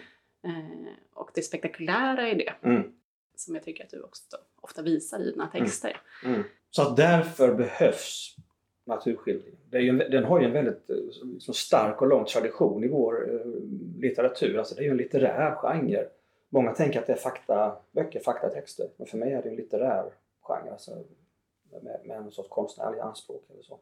Eh, 0.44 0.92
och 1.14 1.30
det 1.34 1.42
spektakulära 1.42 2.30
i 2.30 2.34
det, 2.34 2.68
mm. 2.68 2.92
Som 3.36 3.54
jag 3.54 3.64
tycker 3.64 3.84
att 3.84 3.90
du 3.90 4.02
också 4.02 4.22
ofta 4.60 4.82
visar 4.82 5.20
i 5.20 5.30
dina 5.30 5.46
texter. 5.46 6.00
Mm. 6.24 6.34
mm. 6.34 6.46
Så 6.70 6.82
att 6.82 6.96
därför 6.96 7.54
behövs 7.54 8.36
naturskildringen. 8.84 9.58
En, 9.70 9.98
den 9.98 10.24
har 10.24 10.40
ju 10.40 10.46
en 10.46 10.52
väldigt 10.52 10.84
liksom, 11.22 11.54
stark 11.54 12.02
och 12.02 12.08
lång 12.08 12.24
tradition 12.24 12.84
i 12.84 12.88
vår 12.88 13.34
eh, 13.34 13.52
litteratur. 13.98 14.58
Alltså 14.58 14.74
det 14.74 14.80
är 14.80 14.84
ju 14.84 14.90
en 14.90 14.96
litterär 14.96 15.54
genre. 15.54 16.06
Många 16.48 16.72
tänker 16.72 17.00
att 17.00 17.06
det 17.06 17.12
är 17.12 17.16
fakta, 17.16 17.76
böcker, 17.92 18.20
faktatexter. 18.20 18.88
Men 18.96 19.06
för 19.06 19.18
mig 19.18 19.32
är 19.32 19.42
det 19.42 19.48
en 19.48 19.56
litterär 19.56 20.04
genre. 20.42 20.70
Alltså 20.70 20.90
med, 21.82 22.00
med 22.04 22.16
en 22.16 22.30
sorts 22.30 22.48
konstnärlig 22.48 22.98
anspråk 22.98 23.44
eller 23.50 23.62
så. 23.62 23.78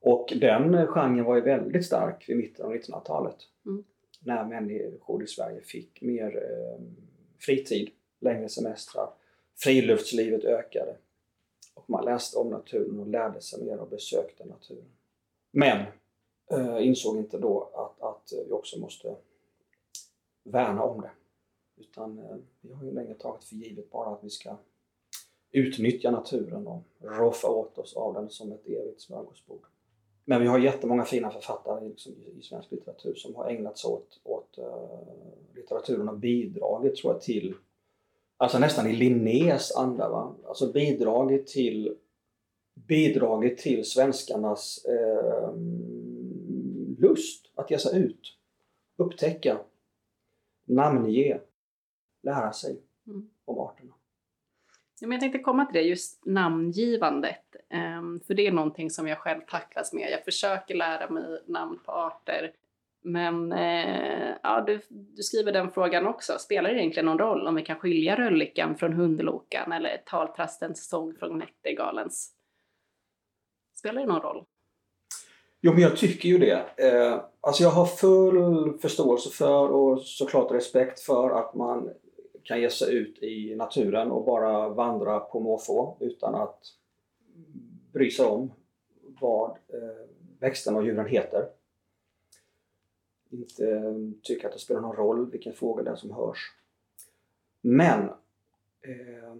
Och 0.00 0.32
den 0.40 0.86
genren 0.86 1.24
var 1.24 1.36
ju 1.36 1.40
väldigt 1.40 1.86
stark 1.86 2.24
vid 2.28 2.36
mitten 2.36 2.66
av 2.66 2.74
1900-talet. 2.74 3.36
Mm. 3.66 3.84
När 4.20 4.44
människor 4.44 5.22
i 5.22 5.26
Sverige 5.26 5.60
fick 5.60 6.02
mer 6.02 6.36
eh, 6.36 6.84
fritid, 7.40 7.90
längre 8.20 8.48
semestrar. 8.48 9.10
Friluftslivet 9.56 10.44
ökade. 10.44 10.96
Och 11.74 11.90
man 11.90 12.04
läste 12.04 12.38
om 12.38 12.50
naturen 12.50 13.00
och 13.00 13.06
lärde 13.06 13.40
sig 13.40 13.64
mer 13.64 13.78
och 13.78 13.88
besökte 13.88 14.44
naturen. 14.44 14.90
Men 15.50 15.86
eh, 16.50 16.86
insåg 16.86 17.16
inte 17.16 17.38
då 17.38 17.70
att, 17.74 18.02
att 18.02 18.32
vi 18.46 18.52
också 18.52 18.78
måste 18.78 19.16
värna 20.42 20.82
om 20.82 21.00
det. 21.00 21.10
Utan 21.76 22.18
eh, 22.18 22.36
vi 22.60 22.72
har 22.72 22.84
ju 22.84 22.92
länge 22.92 23.14
tagit 23.14 23.44
för 23.44 23.56
givet 23.56 23.90
bara 23.90 24.10
att 24.10 24.24
vi 24.24 24.30
ska 24.30 24.56
utnyttja 25.50 26.10
naturen 26.10 26.66
och 26.66 26.82
roffa 27.00 27.48
åt 27.48 27.78
oss 27.78 27.96
av 27.96 28.14
den 28.14 28.30
som 28.30 28.52
ett 28.52 28.66
evigt 28.66 29.00
smörgåsbord. 29.00 29.66
Men 30.24 30.40
vi 30.40 30.46
har 30.46 30.58
jättemånga 30.58 31.04
fina 31.04 31.30
författare 31.30 31.88
liksom, 31.88 32.12
i, 32.12 32.38
i 32.38 32.42
svensk 32.42 32.70
litteratur 32.70 33.14
som 33.14 33.34
har 33.34 33.50
ägnat 33.50 33.78
sig 33.78 33.90
åt, 33.90 34.20
åt 34.24 34.58
uh, 34.58 35.54
litteraturen 35.54 36.08
och 36.08 36.18
bidragit 36.18 36.96
tror 36.96 37.12
jag 37.12 37.22
till, 37.22 37.54
alltså 38.36 38.58
nästan 38.58 38.86
i 38.86 38.92
Linnés 38.92 39.76
anda, 39.76 40.08
va? 40.08 40.34
alltså 40.48 40.72
bidragit 40.72 41.46
till 41.46 41.96
bidragit 42.74 43.58
till 43.58 43.84
svenskarnas 43.84 44.84
eh, 44.84 45.54
lust 46.98 47.52
att 47.54 47.70
ge 47.70 47.78
sig 47.78 48.02
ut, 48.02 48.38
upptäcka, 48.96 49.58
namnge, 50.64 51.40
lära 52.22 52.52
sig 52.52 52.82
mm. 53.06 53.30
om 53.44 53.58
arterna. 53.58 53.92
Ja, 55.00 55.06
men 55.06 55.12
jag 55.12 55.20
tänkte 55.20 55.38
komma 55.38 55.64
till 55.64 55.74
det, 55.74 55.88
just 55.88 56.26
namngivandet. 56.26 57.56
Um, 57.98 58.20
för 58.26 58.34
det 58.34 58.46
är 58.46 58.52
någonting 58.52 58.90
som 58.90 59.08
jag 59.08 59.18
själv 59.18 59.40
tacklas 59.48 59.92
med. 59.92 60.10
Jag 60.10 60.24
försöker 60.24 60.74
lära 60.74 61.10
mig 61.10 61.42
namn 61.46 61.78
på 61.84 61.92
arter. 61.92 62.52
Men 63.06 63.52
eh, 63.52 64.34
ja, 64.42 64.64
du, 64.66 64.80
du, 64.88 65.22
skriver 65.22 65.52
den 65.52 65.70
frågan 65.70 66.06
också. 66.06 66.38
Spelar 66.38 66.70
det 66.70 66.80
egentligen 66.80 67.06
någon 67.06 67.18
roll 67.18 67.46
om 67.46 67.54
vi 67.54 67.62
kan 67.62 67.78
skilja 67.78 68.16
röllikan 68.16 68.76
från 68.76 68.92
hundlokan 68.92 69.72
eller 69.72 70.02
taltrastens 70.06 70.88
sång 70.88 71.14
från 71.14 71.38
näktergalens? 71.38 72.32
Spelar 73.78 74.00
det 74.00 74.06
någon 74.06 74.22
roll? 74.22 74.44
Jo, 75.60 75.72
men 75.72 75.82
jag 75.82 75.96
tycker 75.96 76.28
ju 76.28 76.38
det. 76.38 76.64
Eh, 76.76 77.20
alltså 77.40 77.62
jag 77.62 77.70
har 77.70 77.86
full 77.86 78.78
förståelse 78.78 79.30
för 79.30 79.68
och 79.68 80.02
såklart 80.02 80.52
respekt 80.52 81.00
för 81.00 81.30
att 81.30 81.54
man 81.54 81.90
kan 82.42 82.60
ge 82.60 82.70
sig 82.70 82.94
ut 82.94 83.22
i 83.22 83.54
naturen 83.54 84.10
och 84.10 84.24
bara 84.24 84.68
vandra 84.68 85.20
på 85.20 85.40
måfå 85.40 85.96
utan 86.00 86.34
att 86.34 86.60
bry 87.92 88.10
sig 88.10 88.26
om 88.26 88.52
vad 89.20 89.50
eh, 89.50 90.08
växterna 90.40 90.78
och 90.78 90.86
djuren 90.86 91.06
heter. 91.06 91.46
Inte 93.30 93.70
ehm, 93.70 94.20
tycka 94.22 94.46
att 94.46 94.52
det 94.52 94.58
spelar 94.58 94.80
någon 94.80 94.96
roll 94.96 95.30
vilken 95.30 95.52
fågel 95.52 95.84
det 95.84 95.90
är 95.90 95.96
som 95.96 96.10
hörs. 96.10 96.52
Men 97.60 98.08
eh, 98.80 99.34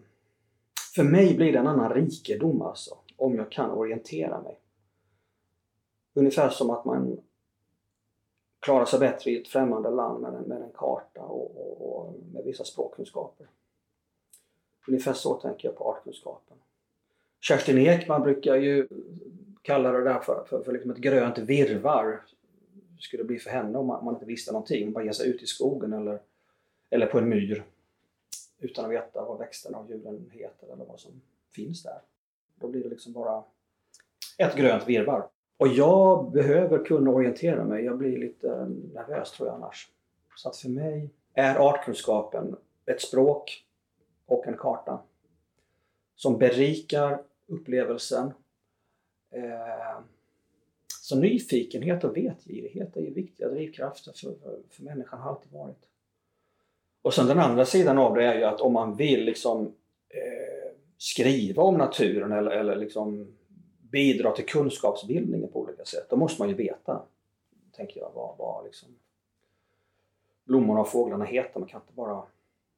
för 0.95 1.05
mig 1.05 1.37
blir 1.37 1.53
det 1.53 1.59
en 1.59 1.67
annan 1.67 1.93
rikedom 1.93 2.63
alltså, 2.63 2.99
om 3.17 3.35
jag 3.35 3.51
kan 3.51 3.71
orientera 3.71 4.41
mig. 4.43 4.61
Ungefär 6.15 6.51
som 6.51 6.71
att 6.71 6.85
man 6.85 7.21
klarar 8.61 8.85
sig 8.85 8.99
bättre 9.01 9.31
i 9.31 9.41
ett 9.41 9.49
främmande 9.49 9.91
land 9.91 10.23
med 10.23 10.35
en, 10.35 10.43
med 10.43 10.63
en 10.63 10.73
karta 10.75 11.21
och, 11.21 11.57
och, 11.57 12.07
och, 12.07 12.15
med 12.33 12.45
vissa 12.45 12.65
språkkunskaper. 12.65 13.47
Ungefär 14.89 15.13
så 15.13 15.35
tänker 15.35 15.69
jag 15.69 15.77
på 15.77 15.91
artkunskapen. 15.91 16.57
Kerstin 17.41 17.79
Ekman 17.79 18.23
brukar 18.23 18.57
ju 18.57 18.89
kalla 19.63 19.93
det 19.93 20.05
där 20.05 20.21
för, 20.21 20.45
för, 20.49 20.63
för 20.63 20.73
liksom 20.73 20.91
ett 20.91 20.97
grönt 20.97 21.39
virvar 21.39 22.23
skulle 22.99 23.25
bli 23.25 23.39
för 23.39 23.51
henne 23.51 23.79
om 23.79 23.87
man, 23.87 23.99
om 23.99 24.05
man 24.05 24.15
inte 24.15 24.27
visste 24.27 24.53
någonting, 24.53 24.93
bara 24.93 25.05
ge 25.05 25.13
sig 25.13 25.29
ut 25.29 25.43
i 25.43 25.47
skogen 25.47 25.93
eller, 25.93 26.21
eller 26.91 27.07
på 27.07 27.19
en 27.19 27.29
myr 27.29 27.65
utan 28.59 28.85
att 28.85 28.91
veta 28.91 29.25
vad 29.25 29.39
växterna 29.39 29.79
och 29.79 29.91
djuren 29.91 30.31
heter 30.33 30.73
eller 30.73 30.85
vad 30.85 31.01
som 31.01 31.23
finns 31.55 31.83
där. 31.83 32.01
Då 32.55 32.69
blir 32.69 32.83
det 32.83 32.89
liksom 32.89 33.13
bara 33.13 33.45
ett 34.39 34.57
grönt 34.57 34.89
virvar. 34.89 35.29
Och 35.57 35.69
jag 35.69 36.33
behöver 36.33 36.85
kunna 36.85 37.11
orientera 37.11 37.65
mig. 37.65 37.85
Jag 37.85 37.99
blir 37.99 38.19
lite 38.19 38.67
nervös 38.95 39.33
tror 39.33 39.49
jag 39.49 39.57
annars. 39.57 39.91
Så 40.37 40.49
att 40.49 40.57
för 40.57 40.69
mig 40.69 41.11
är 41.35 41.57
artkunskapen 41.57 42.57
ett 42.87 43.01
språk 43.01 43.65
och 44.27 44.47
en 44.47 44.57
karta 44.57 45.03
som 46.17 46.39
berikar 46.39 47.23
upplevelsen. 47.47 48.33
Eh, 49.31 49.99
så 51.07 51.17
nyfikenhet 51.17 52.05
och 52.05 52.17
vetgirighet 52.17 52.97
är 52.97 53.01
ju 53.01 53.11
viktiga 53.11 53.49
drivkrafter 53.49 54.13
för, 54.13 54.35
för, 54.43 54.61
för 54.71 54.83
människan, 54.83 55.21
har 55.21 55.31
alltid 55.31 55.53
varit. 55.53 55.89
Och 57.03 57.15
sen 57.15 57.27
den 57.27 57.39
andra 57.39 57.65
sidan 57.65 57.99
av 57.99 58.15
det 58.15 58.25
är 58.25 58.39
ju 58.39 58.45
att 58.45 58.61
om 58.61 58.73
man 58.73 58.97
vill 58.97 59.25
liksom 59.25 59.67
eh, 60.09 60.73
skriva 60.99 61.63
om 61.63 61.79
naturen 61.79 62.33
eller, 62.33 62.51
eller 62.51 62.77
liksom 62.77 63.37
bidra 63.81 64.33
till 64.33 64.47
kunskapsbildningen 64.47 65.49
på 65.53 65.61
olika 65.61 65.85
sätt. 65.85 66.07
Då 66.11 66.17
måste 66.17 66.43
man 66.43 66.49
ju 66.49 66.55
veta, 66.55 67.03
tänker 67.73 68.01
jag, 68.01 68.11
vad, 68.15 68.37
vad 68.39 68.65
liksom 68.65 68.89
blommorna 70.45 70.81
och 70.81 70.89
fåglarna 70.89 71.25
heter. 71.25 71.61
Man 71.61 71.69
kan 71.69 71.81
inte 71.81 71.93
bara 71.93 72.23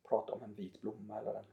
prata 0.09 0.33
om 0.33 0.43
en 0.43 0.55
vit 0.55 0.81
blomma 0.81 1.21
eller 1.21 1.35
en, 1.35 1.45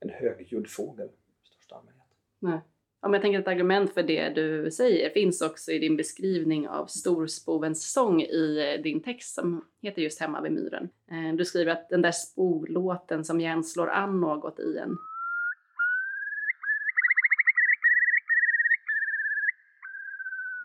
en 0.00 0.10
högljudd 0.10 0.70
fågel 0.70 1.08
i 1.08 1.46
största 1.46 1.74
allmänhet. 1.74 2.08
Nej. 2.38 2.60
Om 3.02 3.12
jag 3.12 3.22
tänker 3.22 3.38
att 3.38 3.44
ett 3.44 3.48
argument 3.48 3.94
för 3.94 4.02
det 4.02 4.28
du 4.28 4.70
säger 4.70 5.10
finns 5.10 5.42
också 5.42 5.72
i 5.72 5.78
din 5.78 5.96
beskrivning 5.96 6.68
av 6.68 6.86
storspovens 6.86 7.92
sång 7.92 8.22
i 8.22 8.74
eh, 8.76 8.82
din 8.82 9.02
text 9.02 9.34
som 9.34 9.64
heter 9.82 10.02
just 10.02 10.20
Hemma 10.20 10.40
vid 10.40 10.52
myren. 10.52 10.88
Eh, 11.10 11.36
du 11.36 11.44
skriver 11.44 11.72
att 11.72 11.88
den 11.88 12.02
där 12.02 12.12
spolåten 12.12 13.24
som 13.24 13.40
igen 13.40 13.64
slår 13.64 13.90
an 13.90 14.20
något 14.20 14.60
i 14.60 14.78
en 14.78 14.96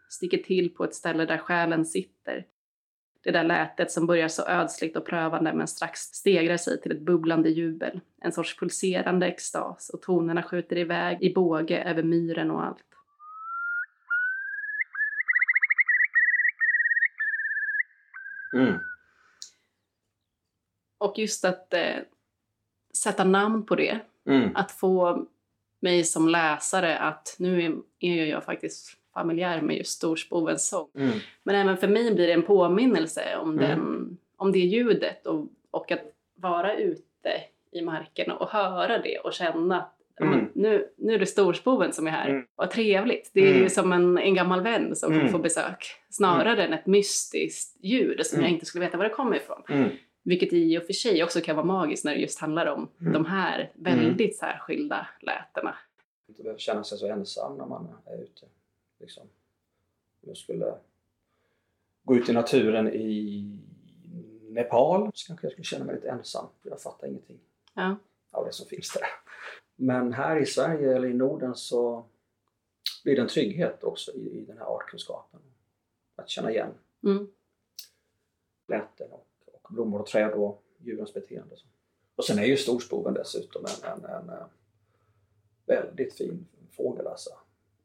sticker 0.09 0.37
till 0.37 0.69
på 0.75 0.83
ett 0.83 0.95
ställe 0.95 1.25
där 1.25 1.37
själen 1.37 1.85
sitter. 1.85 2.45
Det 3.25 3.31
där 3.31 3.43
lätet 3.43 3.91
som 3.91 4.07
börjar 4.07 4.27
så 4.27 4.47
ödsligt 4.47 4.97
och 4.97 5.05
prövande 5.05 5.53
men 5.53 5.67
strax 5.67 5.99
stegrar 5.99 6.57
sig 6.57 6.81
till 6.81 6.91
ett 6.91 7.01
bubblande 7.01 7.49
jubel. 7.49 8.01
En 8.21 8.31
sorts 8.31 8.59
pulserande 8.59 9.27
extas 9.27 9.89
och 9.89 10.01
tonerna 10.01 10.43
skjuter 10.43 10.77
iväg 10.77 11.21
i 11.21 11.33
båge 11.33 11.83
över 11.83 12.03
myren 12.03 12.51
och 12.51 12.65
allt. 12.65 12.85
Mm. 18.53 18.79
Och 20.97 21.13
just 21.17 21.45
att 21.45 21.73
eh, 21.73 21.95
sätta 22.97 23.23
namn 23.23 23.65
på 23.65 23.75
det, 23.75 23.99
Mm. 24.27 24.55
att 24.55 24.71
få 24.71 25.27
mig 25.79 26.03
som 26.03 26.29
läsare 26.29 26.97
att 26.97 27.35
nu 27.39 27.63
är, 27.65 27.75
är 27.99 28.25
jag 28.25 28.43
faktiskt 28.43 28.97
familjär 29.19 29.61
med 29.61 29.77
just 29.77 29.91
storspovens 29.91 30.67
sång. 30.69 30.87
Mm. 30.97 31.11
Men 31.43 31.55
även 31.55 31.77
för 31.77 31.87
mig 31.87 32.13
blir 32.15 32.27
det 32.27 32.33
en 32.33 32.43
påminnelse 32.43 33.37
om, 33.41 33.49
Mm. 33.51 33.69
den, 33.69 34.17
om 34.37 34.51
det 34.51 34.59
ljudet 34.59 35.25
och, 35.27 35.47
och 35.71 35.91
att 35.91 36.01
vara 36.35 36.75
ute 36.75 37.31
i 37.71 37.81
marken 37.81 38.31
och 38.31 38.49
höra 38.49 38.97
det 38.97 39.17
och 39.19 39.33
känna 39.33 39.81
att 39.81 39.91
Mm. 40.21 40.45
nu, 40.53 40.89
nu 40.97 41.13
är 41.13 41.19
det 41.19 41.25
storspoven 41.25 41.93
som 41.93 42.07
är 42.07 42.11
här. 42.11 42.29
Mm. 42.29 42.45
Vad 42.55 42.71
trevligt. 42.71 43.31
Det 43.33 43.41
är 43.41 43.49
Mm. 43.51 43.63
ju 43.63 43.69
som 43.69 43.93
en, 43.93 44.17
en 44.17 44.33
gammal 44.35 44.61
vän 44.61 44.95
som 44.95 45.11
Mm. 45.11 45.19
kommer 45.19 45.31
få 45.31 45.37
besök. 45.39 45.85
Snarare 46.09 46.63
än 46.63 46.73
ett 46.73 46.85
mystiskt 46.85 47.77
ljud 47.83 48.25
som 48.25 48.35
Mm. 48.39 48.45
jag 48.49 48.53
inte 48.53 48.65
skulle 48.65 48.85
veta 48.85 48.97
var 48.97 49.03
det 49.03 49.09
kommer 49.09 49.35
ifrån. 49.37 49.61
Mm. 49.69 49.89
Vilket 50.23 50.53
i 50.53 50.77
och 50.77 50.83
för 50.83 50.93
sig 50.93 51.23
också 51.23 51.41
kan 51.41 51.55
vara 51.55 51.65
magiskt 51.65 52.05
när 52.05 52.15
det 52.15 52.21
just 52.21 52.39
handlar 52.39 52.65
om 52.65 52.87
Mm. 53.01 53.13
de 53.13 53.25
här 53.25 53.71
väldigt 53.75 54.37
särskilda 54.37 55.07
lätena. 55.21 55.75
inte 56.29 56.43
behöver 56.43 56.59
känna 56.59 56.83
sig 56.83 56.97
så 56.97 57.07
ensam 57.07 57.57
när 57.57 57.65
man 57.65 57.87
är 58.05 58.23
ute. 58.23 58.45
Liksom. 59.05 59.23
Om 60.21 60.29
jag 60.29 60.37
skulle 60.37 60.77
gå 62.03 62.15
ut 62.15 62.29
i 62.29 62.33
naturen 62.33 62.93
i 62.93 63.59
Nepal 64.49 65.11
så 65.13 65.27
kanske 65.27 65.45
jag 65.45 65.51
skulle 65.51 65.65
känna 65.65 65.85
mig 65.85 65.95
lite 65.95 66.09
ensam. 66.09 66.45
För 66.61 66.69
jag 66.69 66.81
fattar 66.81 67.07
ingenting 67.07 67.39
Ja. 67.73 67.95
av 68.31 68.45
det 68.45 68.53
som 68.53 68.65
finns 68.67 68.93
där. 68.93 69.03
Men 69.75 70.13
här 70.13 70.37
i 70.41 70.45
Sverige 70.45 70.95
eller 70.95 71.07
i 71.07 71.13
Norden 71.13 71.55
så 71.55 72.05
blir 73.03 73.15
det 73.15 73.21
en 73.21 73.27
trygghet 73.27 73.83
också 73.83 74.11
i, 74.11 74.29
i 74.39 74.45
den 74.45 74.57
här 74.57 74.65
artkunskapen. 74.65 75.39
Att 76.15 76.29
känna 76.29 76.51
igen 76.51 76.71
Mm. 77.03 77.27
läten 78.67 79.11
och, 79.11 79.27
och 79.61 79.73
blommor 79.73 79.99
och 79.99 80.07
träd 80.07 80.31
och 80.33 80.63
djurens 80.77 81.13
beteende. 81.13 81.55
Och 82.15 82.25
sen 82.25 82.39
är 82.39 82.43
ju 82.45 82.57
storspoven 82.57 83.13
dessutom 83.13 83.65
en, 83.65 83.91
en, 83.91 84.05
en, 84.05 84.29
eh, 84.29 84.45
väldigt 85.65 86.13
fin 86.13 86.47
fågel 86.71 87.07
alltså. 87.07 87.29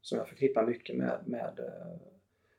Som 0.01 0.17
jag 0.17 0.27
förknippar 0.27 0.65
mycket 0.65 0.95
med, 0.95 1.19
med 1.25 1.59
uh, 1.59 1.97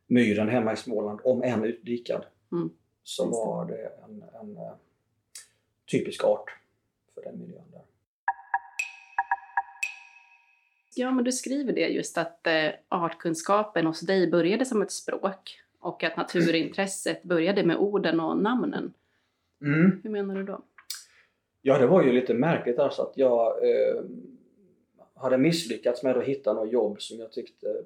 myren 0.06 0.48
hemma 0.48 0.72
i 0.72 0.76
Småland, 0.76 1.20
om 1.24 1.42
än 1.42 1.64
utdikad. 1.64 2.24
Mm. 2.52 2.70
Så 3.02 3.30
var 3.30 3.66
det 3.66 3.92
en, 4.04 4.24
en 4.40 4.56
eh, 4.56 4.72
typisk 5.90 6.24
art 6.24 6.50
för 7.14 7.22
den 7.22 7.38
miljön 7.38 7.64
där. 7.72 7.82
Ja, 10.94 11.10
men 11.10 11.24
du 11.24 11.32
skriver 11.32 11.72
det 11.72 11.88
just 11.88 12.18
att 12.18 12.46
eh, 12.46 12.68
artkunskapen 12.88 13.86
hos 13.86 14.00
dig 14.00 14.30
började 14.30 14.64
som 14.64 14.82
ett 14.82 14.90
språk 14.90 15.60
och 15.80 16.04
att 16.04 16.16
naturintresset 16.16 17.22
började 17.22 17.64
med 17.64 17.76
orden 17.76 18.20
och 18.20 18.38
namnen. 18.38 18.92
Hur 19.60 20.10
menar 20.10 20.34
du 20.34 20.42
då? 20.42 20.62
Ja, 21.62 21.78
det 21.78 21.86
var 21.86 22.02
ju 22.02 22.12
lite 22.12 22.34
märkligt 22.34 22.78
alltså 22.78 23.02
att 23.02 23.12
jag 23.16 23.68
eh, 23.68 24.02
hade 25.22 25.38
misslyckats 25.38 26.02
med 26.02 26.16
att 26.16 26.24
hitta 26.24 26.52
något 26.52 26.72
jobb 26.72 27.02
som 27.02 27.18
jag 27.18 27.32
tyckte 27.32 27.84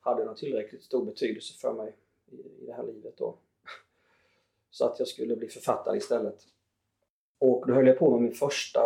hade 0.00 0.24
någon 0.24 0.36
tillräckligt 0.36 0.82
stor 0.82 1.04
betydelse 1.04 1.58
för 1.58 1.72
mig 1.72 1.96
i, 2.30 2.66
det 2.66 2.72
här 2.72 2.82
livet 2.82 3.16
då. 3.16 3.34
Så 4.70 4.84
att 4.84 4.98
jag 4.98 5.08
skulle 5.08 5.36
bli 5.36 5.48
författare 5.48 5.96
istället. 5.96 6.46
Och 7.38 7.66
då 7.66 7.74
höll 7.74 7.86
jag 7.86 7.98
på 7.98 8.10
med 8.10 8.22
min 8.22 8.34
första 8.34 8.80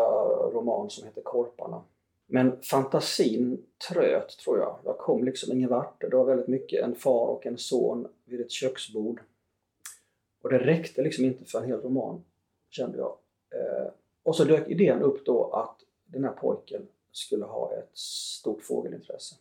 roman 0.52 0.90
som 0.90 1.06
heter 1.06 1.22
Korparna. 1.22 1.82
Men 2.26 2.62
fantasin 2.62 3.66
tröt 3.88 4.28
tror 4.28 4.58
jag. 4.58 4.78
Jag 4.84 4.98
kom 4.98 5.24
liksom 5.24 5.52
ingen 5.52 5.70
vart. 5.70 6.00
Det 6.00 6.16
var 6.16 6.24
väldigt 6.24 6.48
mycket 6.48 6.84
en 6.84 6.94
far 6.94 7.26
och 7.26 7.46
en 7.46 7.58
son 7.58 8.08
vid 8.24 8.40
ett 8.40 8.50
köksbord. 8.50 9.20
Och 10.42 10.50
det 10.50 10.58
räckte 10.58 11.02
liksom 11.02 11.24
inte 11.24 11.44
för 11.44 11.58
en 11.58 11.68
hel 11.68 11.80
roman 11.80 12.24
kände 12.70 12.98
jag. 12.98 13.16
Eh, 13.54 13.92
och 14.22 14.36
så 14.36 14.44
dök 14.44 14.68
idén 14.68 15.02
upp 15.02 15.24
då 15.24 15.50
att 15.50 15.76
den 16.12 16.24
här 16.24 16.32
pojken 16.32 16.88
skulle 17.12 17.44
ha 17.44 17.72
ett 17.72 17.96
stort 17.98 18.62
fågelintresse. 18.62 19.34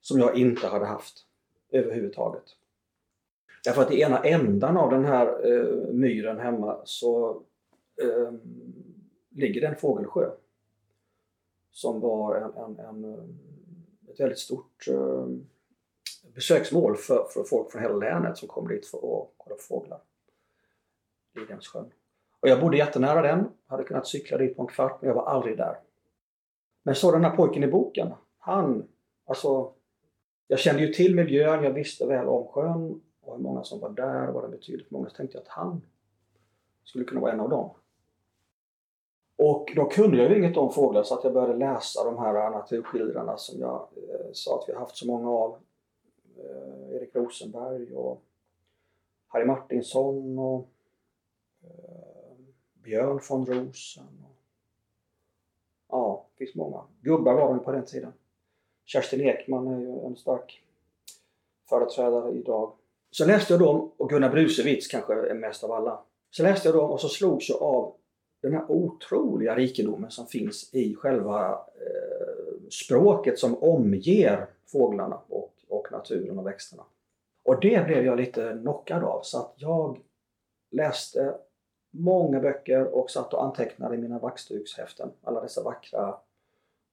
Som 0.00 0.18
jag 0.18 0.36
inte 0.36 0.66
hade 0.66 0.86
haft 0.86 1.26
överhuvudtaget. 1.70 2.44
Därför 3.64 3.82
att 3.82 3.92
i 3.92 4.00
ena 4.00 4.24
ändan 4.24 4.76
av 4.76 4.90
den 4.90 5.04
här 5.04 5.52
eh, 5.52 5.92
myren 5.92 6.40
hemma 6.40 6.80
så 6.84 7.42
eh, 8.02 8.32
ligger 9.28 9.60
det 9.60 9.66
en 9.66 9.76
fågelsjö. 9.76 10.30
Som 11.70 12.00
var 12.00 12.36
en, 12.36 12.54
en, 12.56 12.78
en, 12.78 13.14
eh, 13.14 13.24
ett 14.10 14.20
väldigt 14.20 14.38
stort 14.38 14.88
eh, 14.88 15.26
besöksmål 16.34 16.96
för, 16.96 17.24
för 17.24 17.44
folk 17.44 17.72
från 17.72 17.82
hela 17.82 17.96
länet 17.96 18.38
som 18.38 18.48
kom 18.48 18.68
dit 18.68 18.86
för 18.86 18.98
att 18.98 19.28
kolla 19.36 19.56
på 19.56 19.62
fåglar. 19.62 20.00
Lidhemssjön. 21.34 21.92
Och 22.40 22.48
jag 22.48 22.60
bodde 22.60 22.76
jättenära 22.76 23.22
den, 23.22 23.48
hade 23.66 23.84
kunnat 23.84 24.06
cykla 24.06 24.38
dit 24.38 24.56
på 24.56 24.62
en 24.62 24.68
kvart 24.68 25.02
men 25.02 25.08
jag 25.08 25.14
var 25.14 25.26
aldrig 25.26 25.56
där. 25.56 25.78
Men 26.82 26.94
så 26.94 27.12
den 27.12 27.24
här 27.24 27.36
pojken 27.36 27.64
i 27.64 27.66
boken, 27.66 28.12
han, 28.38 28.88
alltså 29.26 29.72
jag 30.46 30.58
kände 30.58 30.82
ju 30.82 30.92
till 30.92 31.14
miljön, 31.14 31.64
jag 31.64 31.72
visste 31.72 32.06
väl 32.06 32.28
om 32.28 32.46
sjön 32.46 33.00
och 33.20 33.36
hur 33.36 33.42
många 33.42 33.64
som 33.64 33.80
var 33.80 33.90
där 33.90 34.28
och 34.28 34.34
vad 34.34 34.44
den 34.44 34.50
betydde 34.50 34.84
för 34.84 34.94
många. 34.94 35.08
Så 35.08 35.16
tänkte 35.16 35.36
jag 35.36 35.42
att 35.42 35.48
han 35.48 35.82
skulle 36.84 37.04
kunna 37.04 37.20
vara 37.20 37.32
en 37.32 37.40
av 37.40 37.48
dem. 37.48 37.70
Och 39.36 39.72
då 39.76 39.84
kunde 39.84 40.16
jag 40.16 40.30
ju 40.30 40.38
inget 40.38 40.56
om 40.56 40.72
fåglar 40.72 41.02
så 41.02 41.14
att 41.14 41.24
jag 41.24 41.32
började 41.32 41.56
läsa 41.56 42.04
de 42.04 42.18
här 42.18 42.50
naturskildrarna 42.50 43.36
som 43.36 43.60
jag 43.60 43.88
eh, 43.96 44.26
sa 44.32 44.58
att 44.58 44.68
vi 44.68 44.72
har 44.72 44.80
haft 44.80 44.96
så 44.96 45.06
många 45.06 45.30
av. 45.30 45.58
Eh, 46.38 46.96
Erik 46.96 47.14
Rosenberg 47.14 47.94
och 47.94 48.22
Harry 49.26 49.44
Martinsson 49.44 50.38
och 50.38 50.68
eh, 51.62 52.19
Björn 52.90 53.20
von 53.28 53.46
Rosen. 53.46 54.04
Och, 54.24 54.36
ja, 55.88 56.26
det 56.32 56.44
finns 56.44 56.56
många. 56.56 56.82
Gubbar 57.00 57.34
var 57.34 57.48
de 57.48 57.64
på 57.64 57.72
den 57.72 57.84
tiden. 57.84 58.12
Kerstin 58.84 59.20
Ekman 59.20 59.66
är 59.66 59.80
ju 59.80 60.06
en 60.06 60.16
stark 60.16 60.62
företrädare 61.68 62.32
idag. 62.32 62.72
Så 63.10 63.26
läste 63.26 63.52
jag 63.52 63.60
dem, 63.60 63.90
och 63.96 64.10
Gunnar 64.10 64.30
Brusewitz 64.30 64.86
kanske 64.86 65.12
är 65.12 65.34
mest 65.34 65.64
av 65.64 65.72
alla. 65.72 66.00
Så 66.30 66.42
läste 66.42 66.68
jag 66.68 66.76
dem 66.76 66.90
och 66.90 67.00
så 67.00 67.08
slogs 67.08 67.48
jag 67.48 67.62
av 67.62 67.94
den 68.40 68.52
här 68.52 68.70
otroliga 68.70 69.56
rikedomen 69.56 70.10
som 70.10 70.26
finns 70.26 70.74
i 70.74 70.94
själva 70.94 71.50
eh, 71.52 72.68
språket 72.70 73.38
som 73.38 73.62
omger 73.62 74.46
fåglarna 74.66 75.20
och, 75.28 75.54
och 75.68 75.92
naturen 75.92 76.38
och 76.38 76.46
växterna. 76.46 76.82
Och 77.42 77.60
det 77.60 77.86
blev 77.86 78.04
jag 78.04 78.16
lite 78.16 78.58
knockad 78.62 79.04
av 79.04 79.20
så 79.22 79.38
att 79.38 79.54
jag 79.56 80.00
läste 80.70 81.34
många 81.90 82.40
böcker 82.40 82.94
och 82.94 83.10
satt 83.10 83.34
och 83.34 83.44
antecknade 83.44 83.94
i 83.94 83.98
mina 83.98 84.18
vaxdukshäften. 84.18 85.10
Alla 85.22 85.40
dessa 85.40 85.62
vackra 85.62 86.14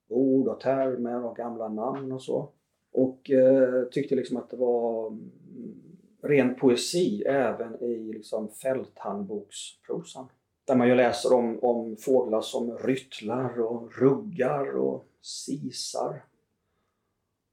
ord 0.10 0.48
och 0.48 0.60
termer 0.60 1.26
och 1.26 1.36
gamla 1.36 1.68
namn 1.68 2.12
och 2.12 2.22
så. 2.22 2.50
Och 2.92 3.32
eh, 3.32 3.84
tyckte 3.84 4.16
liksom 4.16 4.38
att 4.38 4.50
det 4.50 4.58
var 4.58 5.08
mm, 5.08 5.82
ren 6.22 6.56
poesi 6.56 7.24
även 7.24 7.84
i 7.84 8.14
liksom 8.14 8.50
fälthandboksprosan. 8.50 10.26
Där 10.66 10.76
man 10.76 10.88
ju 10.88 10.96
läser 10.96 11.34
om, 11.34 11.60
om 11.62 11.98
fåglar 11.98 12.42
som 12.42 12.78
ryttlar 12.78 13.60
och 13.60 14.00
ruggar 14.00 14.78
och 14.78 15.06
sisar. 15.22 16.24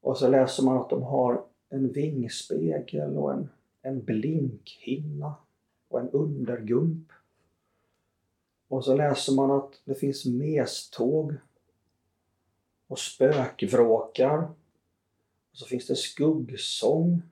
Och 0.03 0.19
så 0.19 0.29
läser 0.29 0.65
man 0.65 0.77
att 0.77 0.91
de 0.91 1.03
har 1.03 1.45
en 1.71 1.93
vingspegel 1.93 3.17
och 3.17 3.33
en, 3.33 3.49
en 3.83 4.05
blinkhinna 4.05 5.35
och 5.89 6.01
en 6.01 6.11
undergump. 6.11 7.13
Och 8.69 8.85
så 8.85 8.97
läser 8.97 9.33
man 9.33 9.51
att 9.51 9.81
det 9.85 9.95
finns 9.95 10.25
meståg 10.25 11.35
och 12.87 12.99
spökvråkar. 12.99 14.39
Och 15.51 15.59
så 15.59 15.67
finns 15.67 15.87
det 15.87 15.97
skuggsång 15.97 17.23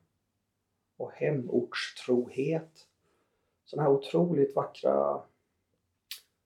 och 0.97 1.13
hemortstrohet. 1.13 2.87
Sådana 3.65 3.89
här 3.89 3.97
otroligt 3.97 4.57
vackra 4.57 5.23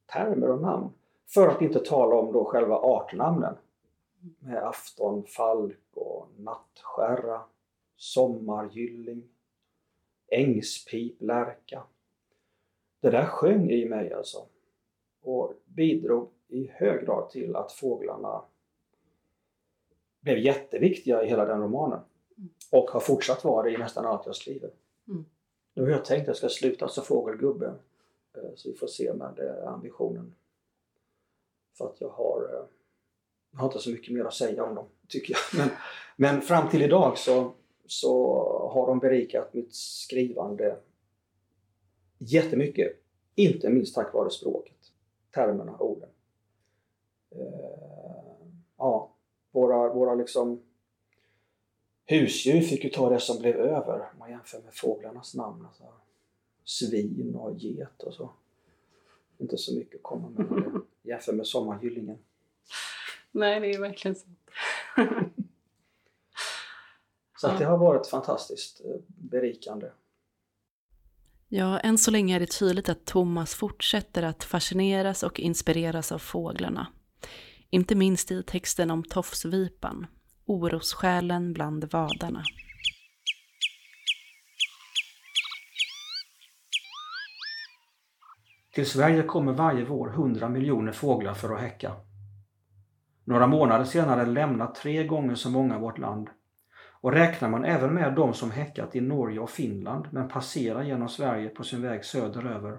termer 0.07 0.51
och 0.51 0.61
namn. 0.61 0.91
För 1.27 1.49
att 1.49 1.63
inte 1.63 1.81
tala 1.81 2.17
om 2.17 2.33
då 2.33 2.45
själva 2.45 2.77
artnamnen. 2.77 3.55
Med 4.39 4.67
aftonfalk 4.67 5.81
och 5.95 6.29
nattskärra, 6.37 7.43
sommargylling, 7.97 9.29
ängspiplärka. 10.29 11.83
Det 13.01 13.11
där 13.11 13.27
sjöng 13.27 13.71
i 13.71 13.89
mig 13.89 14.13
alltså. 14.13 14.47
Och 15.27 15.53
bidrog 15.65 16.29
i 16.49 16.67
hög 16.67 17.05
grad 17.05 17.31
till 17.31 17.57
att 17.57 17.73
fåglarna 17.73 18.45
blev 20.21 20.39
jätteviktiga 20.39 21.25
i 21.25 21.29
hela 21.29 21.45
den 21.45 21.61
romanen. 21.61 22.01
Mm. 22.37 22.51
Och 22.73 22.91
har 22.91 23.01
fortsatt 23.01 23.45
vara 23.45 23.63
det 23.63 23.71
i 23.71 23.79
nästan 23.79 24.07
allt 24.07 24.27
jag 24.27 24.37
skriver. 24.37 24.71
Mm. 25.09 25.25
Nu 25.75 25.83
har 25.83 25.91
jag 25.91 26.05
tänkt 26.05 26.23
att 26.23 26.27
jag 26.27 26.37
ska 26.37 26.49
sluta 26.49 26.89
som 26.89 27.05
fågelgubbe. 27.05 27.75
Eh, 28.37 28.51
så 28.55 28.69
vi 28.69 28.75
får 28.75 28.87
se 28.87 29.13
med 29.13 29.33
det 29.37 29.69
ambitionen. 29.69 30.35
För 31.79 31.87
att 31.87 32.01
jag 32.01 32.09
har, 32.09 32.43
eh, 32.43 32.65
jag 33.51 33.59
har 33.59 33.67
inte 33.67 33.79
så 33.79 33.91
mycket 33.91 34.15
mer 34.15 34.25
att 34.25 34.35
säga 34.35 34.65
om 34.65 34.75
dem, 34.75 34.87
tycker 35.09 35.35
jag. 35.35 35.61
Men, 35.61 35.77
men 36.17 36.43
fram 36.43 36.71
till 36.71 36.83
idag 36.83 37.19
så, 37.19 37.53
så 37.87 38.35
har 38.73 38.87
de 38.87 38.99
berikat 38.99 39.55
mitt 39.55 39.75
skrivande 39.75 40.77
jättemycket. 42.19 43.03
Inte 43.35 43.69
minst 43.71 43.95
tack 43.95 44.15
vare 44.15 44.31
språket, 44.31 44.76
termerna, 45.37 45.77
orden. 45.79 46.09
Eh, 47.31 48.47
ja, 48.77 49.11
våra, 49.51 49.93
våra 49.93 50.15
liksom 50.15 50.63
husdjur 52.07 52.61
fick 52.61 52.85
ju 52.85 52.91
ta 52.91 53.11
det 53.11 53.21
som 53.21 53.39
blev 53.39 53.57
över 53.57 54.01
om 54.13 54.19
man 54.19 54.31
jämför 54.31 54.59
med 54.63 54.75
fåglarnas 54.75 55.35
namn. 55.35 55.67
Alltså, 55.67 55.85
svin 56.65 57.35
och 57.35 57.59
get 57.59 58.03
och 58.03 58.15
så. 58.15 58.31
Inte 59.39 59.59
så 59.59 59.75
mycket 59.75 59.97
att 59.97 60.03
komma 60.03 60.29
med 60.29 60.47
det. 60.47 60.81
Jämför 61.11 61.33
med 61.33 61.47
sommargyllingen. 61.47 62.19
Nej, 63.33 63.61
det 63.61 63.71
är 63.71 63.81
verkligen 63.81 64.15
så. 64.15 64.27
så 67.41 67.49
det 67.59 67.65
har 67.65 67.79
varit 67.79 68.07
fantastiskt 68.07 68.85
eh, 68.85 68.97
berikande. 69.07 69.91
Ja, 71.49 71.79
än 71.79 71.99
så 71.99 72.11
länge 72.11 72.37
är 72.37 72.41
det 72.41 72.59
tydligt 72.59 72.89
att 72.89 73.05
Thomas 73.05 73.55
fortsätter 73.55 74.23
att 74.23 74.45
fascineras 74.45 75.23
och 75.23 75.41
inspireras 75.41 76.13
av 76.13 76.19
fåglarna. 76.19 76.87
Inte 77.71 77.95
minst 77.95 78.31
i 78.31 78.43
texten 78.43 78.91
om 78.91 79.05
tofsvipan, 79.05 80.07
orossjälen 80.47 81.53
bland 81.53 81.85
vadarna. 81.85 82.43
Till 88.75 88.87
Sverige 88.87 89.23
kommer 89.23 89.53
varje 89.53 89.85
vår 89.85 90.09
100 90.09 90.49
miljoner 90.49 90.93
fåglar 90.93 91.35
för 91.35 91.55
att 91.55 91.61
häcka. 91.61 91.93
Några 93.25 93.47
månader 93.47 93.85
senare 93.85 94.27
lämnar 94.27 94.67
tre 94.67 95.07
gånger 95.07 95.35
så 95.35 95.51
många 95.51 95.79
vårt 95.79 95.99
land. 95.99 96.29
Och 97.07 97.13
räknar 97.13 97.49
man 97.49 97.65
även 97.65 97.95
med 97.95 98.15
de 98.15 98.35
som 98.35 98.51
häckat 98.51 98.97
i 98.97 99.01
Norge 99.01 99.41
och 99.41 99.51
Finland 99.51 100.09
men 100.11 100.29
passerar 100.29 100.83
genom 100.83 101.09
Sverige 101.09 101.49
på 101.49 101.65
sin 101.65 101.83
väg 101.83 102.05
söderöver 102.05 102.79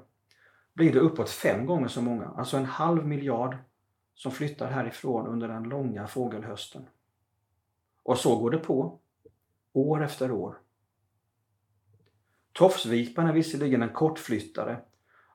blir 0.74 0.94
det 0.94 1.00
uppåt 1.00 1.30
fem 1.30 1.66
gånger 1.66 1.88
så 1.88 2.02
många, 2.02 2.26
alltså 2.26 2.58
en 2.58 2.66
halv 2.66 3.08
miljard 3.08 3.58
som 4.16 4.32
flyttar 4.32 4.72
härifrån 4.72 5.28
under 5.28 5.48
den 5.48 5.64
långa 5.64 6.08
fågelhösten. 6.08 6.86
Och 8.04 8.18
så 8.18 8.40
går 8.40 8.52
det 8.52 8.58
på, 8.58 9.00
år 9.74 10.04
efter 10.04 10.32
år. 10.32 10.58
Tofsvipan 12.54 13.28
är 13.28 13.34
visserligen 13.34 13.82
en 13.82 13.94
kortflyttare 13.94 14.78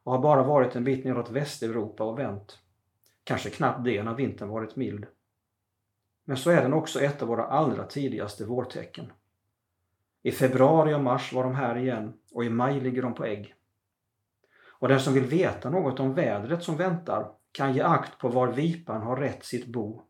och 0.03 0.13
har 0.13 0.23
bara 0.23 0.43
varit 0.43 0.77
en 0.77 0.85
bit 0.85 1.05
neråt 1.05 1.31
Västeuropa 1.31 2.05
och 2.05 2.19
vänt. 2.19 2.59
Kanske 3.25 3.51
knappt 3.51 3.85
det 3.85 4.03
när 4.03 4.15
vintern 4.15 4.49
varit 4.49 4.77
mild. 4.77 5.07
Men 6.25 6.37
så 6.37 6.51
är 6.51 6.63
den 6.63 6.73
också 6.73 7.01
ett 7.01 7.23
av 7.23 7.29
våra 7.29 7.47
allra 7.47 7.85
tidigaste 7.85 8.45
vårtecken. 8.45 9.13
I 10.23 10.33
februari 10.33 10.95
och 10.95 11.01
mars 11.01 11.33
var 11.33 11.45
de 11.45 11.55
här 11.55 11.77
igen 11.77 12.19
och 12.33 12.45
i 12.45 12.49
maj 12.49 12.81
ligger 12.81 13.03
de 13.03 13.15
på 13.15 13.25
ägg. 13.25 13.55
Och 14.65 14.89
den 14.89 15.01
som 15.01 15.15
vill 15.15 15.25
veta 15.25 15.71
något 15.71 16.01
om 16.01 16.15
vädret 16.15 16.63
som 16.63 16.77
väntar 16.77 17.33
kan 17.53 17.75
ge 17.75 17.83
akt 17.83 18.19
på 18.19 18.29
var 18.29 18.49
vipan 18.49 19.03
har 19.03 19.17
rätt 19.17 19.45
sitt 19.45 19.67
bo. 19.67 20.03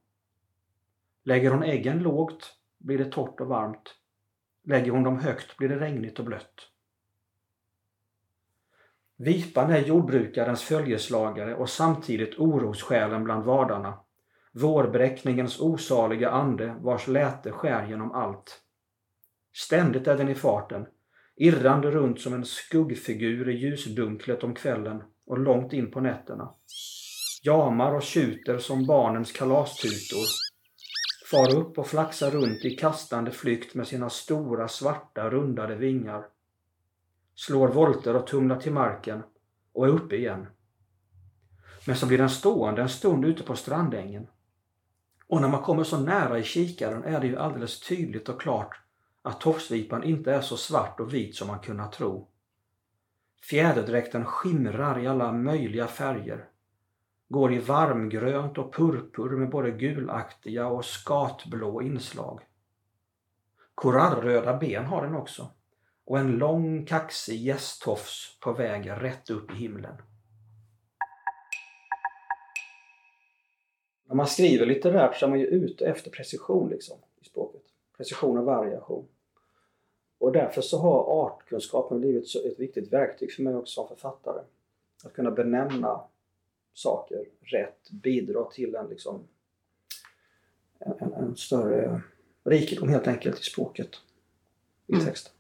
Lägger 1.24 1.50
hon 1.50 1.62
äggen 1.62 1.98
lågt 1.98 2.56
blir 2.78 2.98
det 2.98 3.12
torrt 3.12 3.40
och 3.40 3.46
varmt. 3.46 3.94
Lägger 4.64 4.92
hon 4.92 5.02
dem 5.02 5.18
högt 5.18 5.56
blir 5.56 5.68
det 5.68 5.80
regnigt 5.80 6.18
och 6.18 6.24
blött. 6.24 6.68
Vipan 9.16 9.70
är 9.70 9.78
jordbrukarens 9.78 10.62
följeslagare 10.62 11.54
och 11.54 11.70
samtidigt 11.70 12.38
orossjälen 12.38 13.24
bland 13.24 13.44
vardarna. 13.44 13.98
Vårbräckningens 14.54 15.60
osaliga 15.60 16.30
ande 16.30 16.76
vars 16.80 17.08
läte 17.08 17.52
skär 17.52 17.86
genom 17.88 18.12
allt. 18.12 18.60
Ständigt 19.54 20.06
är 20.06 20.16
den 20.16 20.28
i 20.28 20.34
farten, 20.34 20.86
irrande 21.36 21.90
runt 21.90 22.20
som 22.20 22.34
en 22.34 22.44
skuggfigur 22.44 23.48
i 23.48 23.52
ljusdunklet 23.52 24.44
om 24.44 24.54
kvällen 24.54 25.02
och 25.26 25.38
långt 25.38 25.72
in 25.72 25.90
på 25.90 26.00
nätterna. 26.00 26.54
Jamar 27.42 27.94
och 27.94 28.02
tjuter 28.02 28.58
som 28.58 28.86
barnens 28.86 29.32
kalastutor. 29.32 30.26
Far 31.30 31.56
upp 31.56 31.78
och 31.78 31.86
flaxar 31.86 32.30
runt 32.30 32.64
i 32.64 32.70
kastande 32.70 33.30
flykt 33.30 33.74
med 33.74 33.86
sina 33.86 34.10
stora 34.10 34.68
svarta 34.68 35.30
rundade 35.30 35.76
vingar 35.76 36.24
slår 37.34 37.68
volter 37.68 38.16
och 38.16 38.26
tumlar 38.26 38.60
till 38.60 38.72
marken 38.72 39.22
och 39.72 39.86
är 39.86 39.90
uppe 39.90 40.16
igen. 40.16 40.46
Men 41.86 41.96
så 41.96 42.06
blir 42.06 42.18
den 42.18 42.30
stående 42.30 42.82
en 42.82 42.88
stund 42.88 43.24
ute 43.24 43.42
på 43.42 43.56
strandängen. 43.56 44.26
Och 45.32 45.40
när 45.40 45.48
man 45.48 45.62
kommer 45.62 45.84
så 45.84 46.00
nära 46.00 46.38
i 46.38 46.42
kikaren 46.42 47.04
är 47.04 47.20
det 47.20 47.26
ju 47.26 47.36
alldeles 47.36 47.80
tydligt 47.80 48.28
och 48.28 48.40
klart 48.40 48.80
att 49.22 49.40
tofsvipan 49.40 50.04
inte 50.04 50.32
är 50.32 50.40
så 50.40 50.56
svart 50.56 51.00
och 51.00 51.14
vit 51.14 51.36
som 51.36 51.48
man 51.48 51.58
kunnat 51.58 51.92
tro. 51.92 52.28
Fjäderdräkten 53.42 54.24
skimrar 54.24 54.98
i 54.98 55.06
alla 55.06 55.32
möjliga 55.32 55.86
färger. 55.86 56.48
Går 57.28 57.52
i 57.52 57.58
varmgrönt 57.58 58.58
och 58.58 58.74
purpur 58.74 59.30
med 59.30 59.50
både 59.50 59.70
gulaktiga 59.70 60.66
och 60.66 60.84
skatblå 60.84 61.82
inslag. 61.82 62.40
Korallröda 63.74 64.56
ben 64.56 64.84
har 64.84 65.02
den 65.02 65.14
också 65.14 65.50
och 66.04 66.18
en 66.18 66.32
lång 66.32 66.86
kaxig 66.86 67.40
gästtofs 67.40 68.38
på 68.40 68.52
väg 68.52 68.90
rätt 68.90 69.30
upp 69.30 69.50
i 69.50 69.54
himlen. 69.54 69.96
När 74.12 74.16
man 74.16 74.26
skriver 74.26 74.66
litterärt 74.66 75.16
så 75.16 75.26
är 75.26 75.30
man 75.30 75.40
ju 75.40 75.46
ute 75.46 75.86
efter 75.86 76.10
precision 76.10 76.68
liksom, 76.68 76.98
i 77.20 77.24
språket. 77.24 77.62
Precision 77.96 78.38
och 78.38 78.44
variation. 78.44 79.08
Och 80.18 80.32
därför 80.32 80.62
så 80.62 80.78
har 80.78 81.24
artkunskapen 81.24 82.00
blivit 82.00 82.34
ett 82.34 82.60
viktigt 82.60 82.92
verktyg 82.92 83.32
för 83.32 83.42
mig 83.42 83.54
också 83.54 83.74
som 83.74 83.88
författare. 83.88 84.42
Att 85.04 85.12
kunna 85.12 85.30
benämna 85.30 86.00
saker 86.74 87.24
rätt, 87.40 87.90
bidra 87.90 88.44
till 88.44 88.74
en, 88.74 88.86
liksom, 88.86 89.20
en, 90.78 91.12
en 91.12 91.36
större 91.36 92.02
rikedom 92.44 92.88
helt 92.88 93.06
enkelt 93.06 93.40
i 93.40 93.42
språket, 93.42 93.90
i 94.86 94.92
mm. 94.92 95.06
texten. 95.06 95.32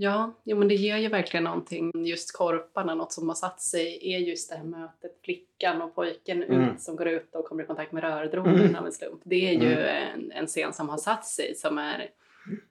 Ja, 0.00 0.34
jo, 0.44 0.56
men 0.56 0.68
det 0.68 0.74
ger 0.74 0.96
ju 0.96 1.08
verkligen 1.08 1.44
någonting. 1.44 2.06
Just 2.06 2.36
korparna, 2.36 2.94
något 2.94 3.12
som 3.12 3.28
har 3.28 3.34
satt 3.34 3.60
sig, 3.60 4.14
är 4.14 4.18
just 4.18 4.50
det 4.50 4.56
här 4.56 4.64
mötet 4.64 5.18
flickan 5.22 5.82
och 5.82 5.94
pojken 5.94 6.42
mm. 6.42 6.60
ut, 6.60 6.80
som 6.80 6.96
går 6.96 7.08
ut 7.08 7.34
och 7.34 7.44
kommer 7.44 7.62
i 7.62 7.66
kontakt 7.66 7.92
med 7.92 8.02
rördromen 8.02 8.60
mm. 8.60 8.76
av 8.76 8.86
en 8.86 8.92
slump. 8.92 9.20
Det 9.24 9.48
är 9.48 9.52
ju 9.52 9.72
mm. 9.72 10.12
en, 10.14 10.32
en 10.32 10.46
scen 10.46 10.72
som 10.72 10.88
har 10.88 10.98
satt 10.98 11.26
sig 11.26 11.54
som 11.54 11.78
är 11.78 12.10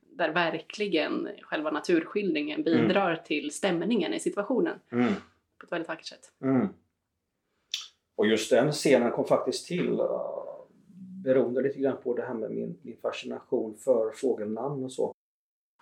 där 0.01 0.33
verkligen 0.33 1.29
själva 1.41 1.71
naturskildringen 1.71 2.63
bidrar 2.63 3.11
mm. 3.11 3.23
till 3.25 3.51
stämningen 3.51 4.13
i 4.13 4.19
situationen 4.19 4.79
mm. 4.91 5.13
på 5.59 5.65
ett 5.65 5.71
väldigt 5.71 5.87
vackert 5.87 6.05
sätt. 6.05 6.31
Och 8.15 8.27
just 8.27 8.49
den 8.49 8.71
scenen 8.71 9.11
kom 9.11 9.25
faktiskt 9.25 9.67
till 9.67 9.99
beroende 11.23 11.61
lite 11.61 11.79
grann 11.79 11.97
på 12.03 12.15
det 12.15 12.23
här 12.23 12.33
med 12.33 12.51
min, 12.51 12.79
min 12.81 12.97
fascination 13.01 13.75
för 13.75 14.11
fågelnamn 14.11 14.83
och 14.83 14.91
så. 14.91 15.13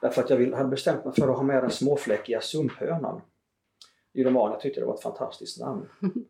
Därför 0.02 0.24
att 0.24 0.30
jag 0.30 0.38
vill, 0.38 0.54
hade 0.54 0.70
bestämt 0.70 1.06
mig 1.06 1.14
för 1.14 1.30
att 1.30 1.36
ha 1.36 1.44
med 1.44 1.64
den 1.64 1.72
småfläckiga 1.72 2.42
sumphönan 2.42 3.22
i 4.14 4.24
romanen. 4.24 4.52
Jag 4.52 4.62
tyckte 4.62 4.80
det 4.80 4.86
var 4.86 4.94
ett 4.94 5.02
fantastiskt 5.02 5.60
namn. 5.60 5.90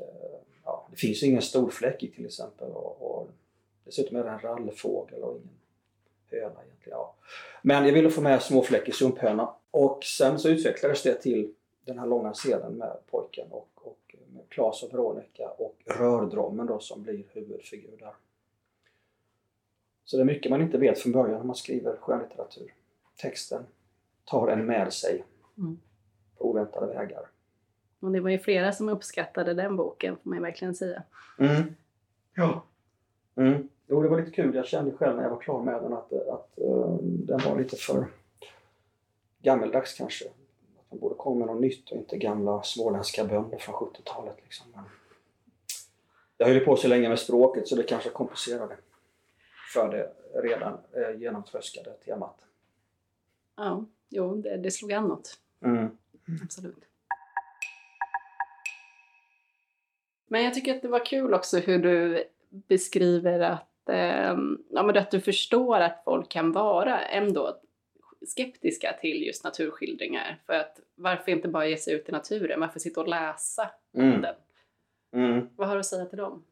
Eh, 0.00 0.38
ja, 0.64 0.88
det 0.90 0.96
finns 0.96 1.22
ju 1.22 1.26
ingen 1.26 1.42
storfläckig 1.42 2.14
till 2.14 2.26
exempel 2.26 2.70
och, 2.70 3.02
och 3.02 3.28
dessutom 3.84 4.16
är 4.16 4.24
det 4.24 4.30
en 4.30 4.38
rallfågel 4.38 5.22
och 5.22 5.36
ingen 5.36 5.58
höna 6.30 6.64
egentligen. 6.64 6.98
Ja. 6.98 7.14
Men 7.62 7.86
jag 7.86 7.92
ville 7.92 8.10
få 8.10 8.20
med 8.20 8.42
småfläckig 8.42 8.94
sumphöna 8.94 9.54
och 9.70 10.04
sen 10.04 10.38
så 10.38 10.48
utvecklades 10.48 11.02
det 11.02 11.14
till 11.14 11.54
den 11.84 11.98
här 11.98 12.06
långa 12.06 12.32
scenen 12.32 12.72
med 12.72 12.96
pojken 13.10 13.46
och, 13.50 13.68
och 13.74 14.16
med 14.26 14.48
Klas 14.48 14.82
och 14.82 14.94
Veronica 14.94 15.48
och 15.48 15.76
rördrommen 15.84 16.66
då 16.66 16.78
som 16.78 17.02
blir 17.02 17.24
huvudfigur 17.32 17.96
där. 17.98 18.14
Så 20.12 20.18
det 20.18 20.22
är 20.22 20.24
mycket 20.24 20.50
man 20.50 20.62
inte 20.62 20.78
vet 20.78 20.98
från 20.98 21.12
början 21.12 21.38
när 21.38 21.44
man 21.44 21.56
skriver 21.56 21.96
skönlitteratur. 21.96 22.74
Texten 23.16 23.66
tar 24.24 24.48
en 24.48 24.66
med 24.66 24.92
sig 24.92 25.24
mm. 25.58 25.78
på 26.38 26.50
oväntade 26.50 26.86
vägar. 26.86 27.26
Och 28.00 28.12
det 28.12 28.20
var 28.20 28.30
ju 28.30 28.38
flera 28.38 28.72
som 28.72 28.88
uppskattade 28.88 29.54
den 29.54 29.76
boken 29.76 30.16
får 30.16 30.30
man 30.30 30.38
ju 30.38 30.42
verkligen 30.42 30.74
säga. 30.74 31.02
Mm. 31.38 31.62
Ja. 32.34 32.64
Mm. 33.36 33.68
Jo, 33.86 34.02
det 34.02 34.08
var 34.08 34.20
lite 34.20 34.30
kul. 34.30 34.54
Jag 34.54 34.66
kände 34.66 34.92
själv 34.92 35.16
när 35.16 35.22
jag 35.22 35.30
var 35.30 35.40
klar 35.40 35.62
med 35.62 35.82
den 35.82 35.92
att, 35.92 36.12
att 36.12 36.58
uh, 36.58 36.96
den 37.02 37.40
var 37.44 37.58
lite 37.58 37.76
för 37.76 38.06
gammeldags 39.42 39.94
kanske. 39.94 40.24
Att 40.24 40.90
man 40.90 41.00
borde 41.00 41.14
komma 41.14 41.38
med 41.38 41.46
något 41.46 41.60
nytt 41.62 41.90
och 41.90 41.96
inte 41.96 42.18
gamla 42.18 42.62
småländska 42.62 43.24
bönder 43.24 43.58
från 43.58 43.74
70-talet. 43.74 44.36
Liksom. 44.42 44.66
Men 44.74 44.84
jag 46.36 46.46
höll 46.46 46.60
på 46.60 46.76
så 46.76 46.88
länge 46.88 47.08
med 47.08 47.18
språket 47.18 47.68
så 47.68 47.76
det 47.76 47.82
kanske 47.82 48.10
kompenserade 48.10 48.76
för 49.72 49.88
det 49.90 50.12
redan 50.42 50.78
eh, 50.92 51.20
genomtröskade 51.20 51.92
temat. 51.92 52.44
Ja, 53.56 53.84
jo, 54.08 54.34
det, 54.34 54.56
det 54.56 54.70
slog 54.70 54.92
an 54.92 55.08
något. 55.08 55.38
Mm. 55.64 55.98
Absolut. 56.42 56.84
Men 60.26 60.44
jag 60.44 60.54
tycker 60.54 60.76
att 60.76 60.82
det 60.82 60.88
var 60.88 61.06
kul 61.06 61.34
också 61.34 61.58
hur 61.58 61.78
du 61.78 62.24
beskriver 62.50 63.40
att, 63.40 63.88
eh, 63.88 64.36
ja, 64.70 64.82
men 64.82 64.96
att 64.96 65.10
du 65.10 65.20
förstår 65.20 65.80
att 65.80 66.02
folk 66.04 66.28
kan 66.28 66.52
vara 66.52 67.00
ändå 67.00 67.60
skeptiska 68.26 68.92
till 69.00 69.22
just 69.26 69.44
naturskildringar. 69.44 70.40
För 70.46 70.52
att 70.52 70.80
varför 70.94 71.32
inte 71.32 71.48
bara 71.48 71.66
ge 71.66 71.76
sig 71.76 71.94
ut 71.94 72.08
i 72.08 72.12
naturen? 72.12 72.60
Varför 72.60 72.80
sitta 72.80 73.00
och 73.00 73.08
läsa 73.08 73.70
Mm. 73.94 74.20
den? 74.22 74.34
Mm. 75.12 75.48
Vad 75.56 75.68
har 75.68 75.74
du 75.74 75.80
att 75.80 75.86
säga 75.86 76.04
till 76.06 76.18
dem? 76.18 76.44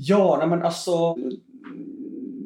Ja, 0.00 0.36
nej 0.38 0.48
men 0.48 0.62
alltså 0.62 1.16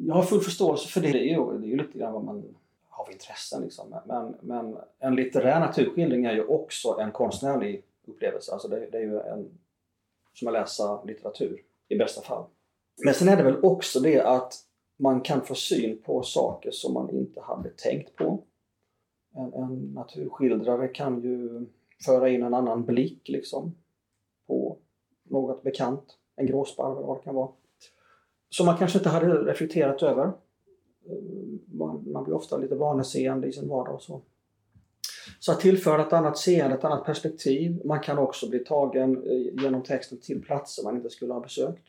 jag 0.05 0.15
har 0.15 0.23
full 0.23 0.39
förståelse 0.39 0.87
för 0.87 1.01
det. 1.01 1.11
Det 1.11 1.19
är 1.19 1.37
ju, 1.37 1.57
det 1.59 1.67
är 1.67 1.69
ju 1.69 1.77
lite 1.77 1.97
grann 1.97 2.13
vad 2.13 2.23
man 2.23 2.55
har 2.89 3.05
för 3.05 3.11
intressen. 3.11 3.61
Liksom. 3.61 3.95
Men, 4.05 4.35
men 4.41 4.77
en 4.99 5.15
litterär 5.15 5.59
naturskildring 5.59 6.25
är 6.25 6.33
ju 6.33 6.43
också 6.43 6.97
en 6.99 7.11
konstnärlig 7.11 7.83
upplevelse. 8.05 8.51
Alltså 8.51 8.67
det, 8.67 8.89
det 8.91 8.97
är 8.97 9.01
ju 9.01 9.19
en, 9.19 9.59
som 10.33 10.47
att 10.47 10.53
läsa 10.53 11.03
litteratur 11.03 11.61
i 11.87 11.97
bästa 11.97 12.21
fall. 12.21 12.45
Men 13.05 13.13
sen 13.13 13.29
är 13.29 13.37
det 13.37 13.43
väl 13.43 13.63
också 13.63 13.99
det 13.99 14.21
att 14.21 14.53
man 14.97 15.21
kan 15.21 15.41
få 15.41 15.55
syn 15.55 16.01
på 16.01 16.23
saker 16.23 16.71
som 16.71 16.93
man 16.93 17.09
inte 17.09 17.41
hade 17.41 17.69
tänkt 17.69 18.15
på. 18.15 18.43
En, 19.35 19.53
en 19.53 19.75
naturskildrare 19.93 20.87
kan 20.87 21.21
ju 21.21 21.65
föra 22.05 22.29
in 22.29 22.43
en 22.43 22.53
annan 22.53 22.85
blick 22.85 23.29
liksom 23.29 23.75
på 24.47 24.77
något 25.23 25.63
bekant. 25.63 26.17
En 26.35 26.45
gråsparv 26.45 26.97
eller 26.97 27.07
vad 27.07 27.17
det 27.17 27.23
kan 27.23 27.35
vara. 27.35 27.49
Som 28.49 28.65
man 28.65 28.77
kanske 28.77 28.97
inte 28.97 29.09
hade 29.09 29.27
reflekterat 29.27 30.03
över. 30.03 30.25
Eh, 30.25 30.33
man, 31.73 32.11
man 32.11 32.23
blir 32.23 32.33
ofta 32.33 32.57
lite 32.57 32.75
vaneseende 32.75 33.47
i 33.47 33.51
sin 33.51 33.69
vardag 33.69 33.95
och 33.95 34.01
så. 34.01 34.21
Så 35.39 35.51
att 35.51 35.59
tillföra 35.59 36.01
ett 36.01 36.13
annat 36.13 36.37
seende, 36.37 36.75
ett 36.75 36.83
annat 36.83 37.05
perspektiv. 37.05 37.81
Man 37.85 37.99
kan 37.99 38.17
också 38.17 38.49
bli 38.49 38.59
tagen 38.59 39.27
eh, 39.27 39.63
genom 39.63 39.83
texten 39.83 40.17
till 40.17 40.41
platser 40.41 40.83
man 40.83 40.95
inte 40.95 41.09
skulle 41.09 41.33
ha 41.33 41.39
besökt. 41.39 41.83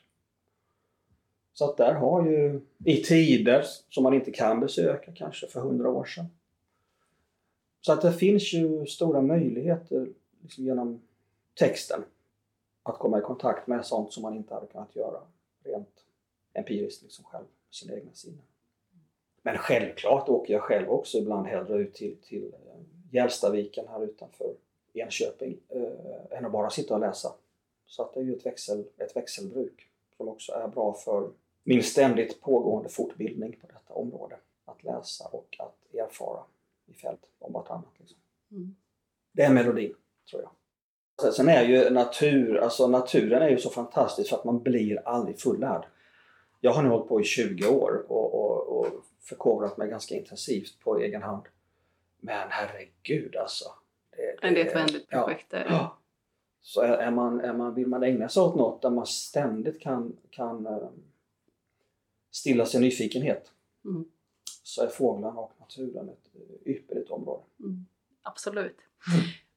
Så 1.52 1.64
att 1.64 1.76
där 1.76 1.94
har 1.94 2.26
ju, 2.26 2.61
i 2.85 2.96
tider 2.96 3.64
som 3.88 4.02
man 4.02 4.14
inte 4.14 4.30
kan 4.30 4.61
besöka, 4.61 5.12
kanske 5.12 5.46
för 5.46 5.61
hundra 5.61 5.90
år 5.90 6.04
sedan. 6.04 6.26
Så 7.80 7.92
att 7.92 8.02
det 8.02 8.12
finns 8.12 8.52
ju 8.52 8.87
stora 8.87 9.22
möjligheter 9.22 10.09
liksom 10.42 10.64
genom 10.64 11.00
texten 11.54 12.02
att 12.85 12.99
komma 12.99 13.18
i 13.18 13.23
kontakt 13.23 13.66
med 13.66 13.87
sånt 13.87 14.12
som 14.12 14.23
man 14.23 14.37
inte 14.37 14.55
hade 14.55 14.66
kunnat 14.66 14.97
göra 14.97 15.20
rent 15.64 16.05
empiriskt 16.53 17.03
liksom 17.03 17.25
själv, 17.25 17.44
med 17.44 17.75
sina 17.75 17.94
egna 17.94 18.12
sinnen. 18.12 18.42
Men 19.42 19.59
självklart 19.59 20.29
åker 20.29 20.53
jag 20.53 20.62
själv 20.62 20.90
också 20.90 21.18
ibland 21.18 21.47
hellre 21.47 21.77
ut 21.77 21.94
till, 21.94 22.16
till 22.16 22.55
eh, 22.55 22.81
Gälstaviken 23.11 23.88
här 23.88 24.05
utanför 24.05 24.55
Enköping 24.92 25.59
eh, 25.68 26.38
än 26.38 26.44
att 26.44 26.53
bara 26.53 26.70
sitta 26.70 26.94
och 26.94 27.01
läsa. 27.01 27.35
Så 27.87 28.03
att 28.03 28.14
det 28.14 28.20
är 28.20 28.25
ju 28.25 28.37
ett, 28.37 28.47
växel, 28.47 28.85
ett 28.97 29.16
växelbruk 29.16 29.88
som 30.16 30.29
också 30.29 30.53
är 30.53 30.68
bra 30.68 30.92
för 30.92 31.31
min 31.62 31.83
ständigt 31.83 32.40
pågående 32.40 32.88
fortbildning 32.88 33.59
på 33.61 33.66
detta 33.66 33.94
område. 33.94 34.37
Att 34.64 34.85
läsa 34.85 35.29
och 35.29 35.57
att 35.59 35.94
erfara 35.94 36.44
i 36.87 36.94
fält 36.94 37.20
om 37.38 37.53
vartannat. 37.53 37.99
Liksom. 37.99 38.18
Mm. 38.51 38.77
Det 39.33 39.42
är 39.42 39.53
melodin, 39.53 39.94
tror 40.31 40.42
jag. 40.42 40.51
Sen 41.37 41.48
är 41.48 41.62
ju 41.62 41.90
natur, 41.90 42.57
alltså 42.57 42.88
naturen 42.88 43.42
är 43.42 43.48
ju 43.48 43.59
så 43.59 43.70
fantastisk 43.70 44.31
för 44.31 44.37
att 44.37 44.44
man 44.44 44.62
blir 44.62 45.09
aldrig 45.09 45.40
fullärd. 45.40 45.87
Jag 46.61 46.72
har 46.72 46.83
nu 46.83 46.88
hållit 46.88 47.09
på 47.09 47.20
i 47.20 47.24
20 47.24 47.66
år 47.66 48.05
och, 48.09 48.35
och, 48.35 48.79
och 48.79 48.87
förkovrat 49.20 49.77
mig 49.77 49.88
ganska 49.88 50.14
intensivt 50.14 50.81
på 50.81 50.98
egen 50.98 51.22
hand. 51.22 51.42
Men 52.20 52.48
herregud 52.50 53.37
alltså. 53.37 53.64
Det, 54.11 54.37
Men 54.42 54.55
det 54.55 54.61
är 54.61 54.66
ett 54.66 54.77
vänligt 54.77 55.07
ja. 55.09 55.22
projekt. 55.22 55.50
där. 55.50 55.66
Ja. 55.68 55.98
Så 56.62 56.81
är, 56.81 57.11
man, 57.11 57.40
är 57.40 57.53
man, 57.53 57.74
vill 57.74 57.87
man 57.87 58.03
ägna 58.03 58.29
sig 58.29 58.42
åt 58.42 58.55
något 58.55 58.83
där 58.83 58.90
man 58.90 59.07
ständigt 59.07 59.81
kan, 59.81 60.16
kan 60.31 60.66
eh, 60.66 60.88
stilla 62.31 62.66
sin 62.66 62.81
nyfikenhet 62.81 63.50
Mm. 63.85 64.05
så 64.62 64.83
är 64.83 64.88
fåglarna 64.88 65.40
och 65.40 65.53
naturen 65.61 66.09
ett 66.09 66.31
ypperligt 66.66 67.11
område. 67.11 67.42
Mm. 67.61 67.87
Absolut. 68.22 68.77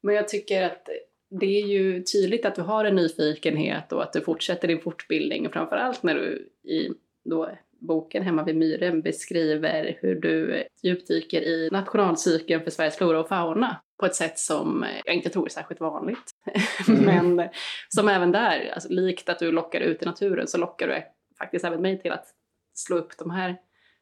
Men 0.02 0.16
jag 0.16 0.28
tycker 0.28 0.64
att 0.64 0.90
det 1.30 1.62
är 1.62 1.68
ju 1.68 2.04
tydligt 2.04 2.46
att 2.46 2.56
du 2.56 2.62
har 2.62 2.86
en 2.86 2.96
nyfikenhet 2.96 3.92
och 3.92 4.04
att 4.04 4.14
du 4.14 4.22
fortsätter 4.22 4.68
din 4.68 4.82
fortbildning. 4.82 5.48
Och 5.48 5.54
framförallt 5.54 6.04
när 6.04 6.16
du 6.16 6.50
i 6.64 6.90
då 7.26 7.50
boken 7.80 8.24
Hemma 8.24 8.44
vid 8.44 8.56
myren 8.56 9.02
beskriver 9.02 9.98
hur 10.02 10.16
du 10.16 10.64
djupdyker 10.84 11.42
i 11.42 11.70
nationalcykeln 11.72 12.64
för 12.64 12.72
Sveriges 12.72 12.98
flora 12.98 13.20
och 13.20 13.28
fauna 13.28 13.82
på 14.00 14.06
ett 14.06 14.16
sätt 14.16 14.40
som 14.40 14.86
jag 15.06 15.16
inte 15.16 15.30
tror 15.30 15.46
är 15.46 15.50
särskilt 15.50 15.82
vanligt. 15.82 16.32
Mm. 16.90 17.36
Men 17.36 17.50
som 17.90 18.08
även 18.08 18.32
där, 18.32 18.72
alltså, 18.74 18.90
likt 18.90 19.30
att 19.30 19.40
du 19.40 19.52
lockar 19.52 19.82
ut 19.82 20.04
i 20.04 20.06
naturen 20.06 20.48
så 20.48 20.58
lockar 20.58 20.88
du 20.88 21.04
faktiskt 21.38 21.66
även 21.66 21.82
mig 21.82 22.02
till 22.02 22.12
att 22.12 22.26
slå 22.74 22.98
upp 22.98 23.18
de 23.18 23.32
här 23.32 23.58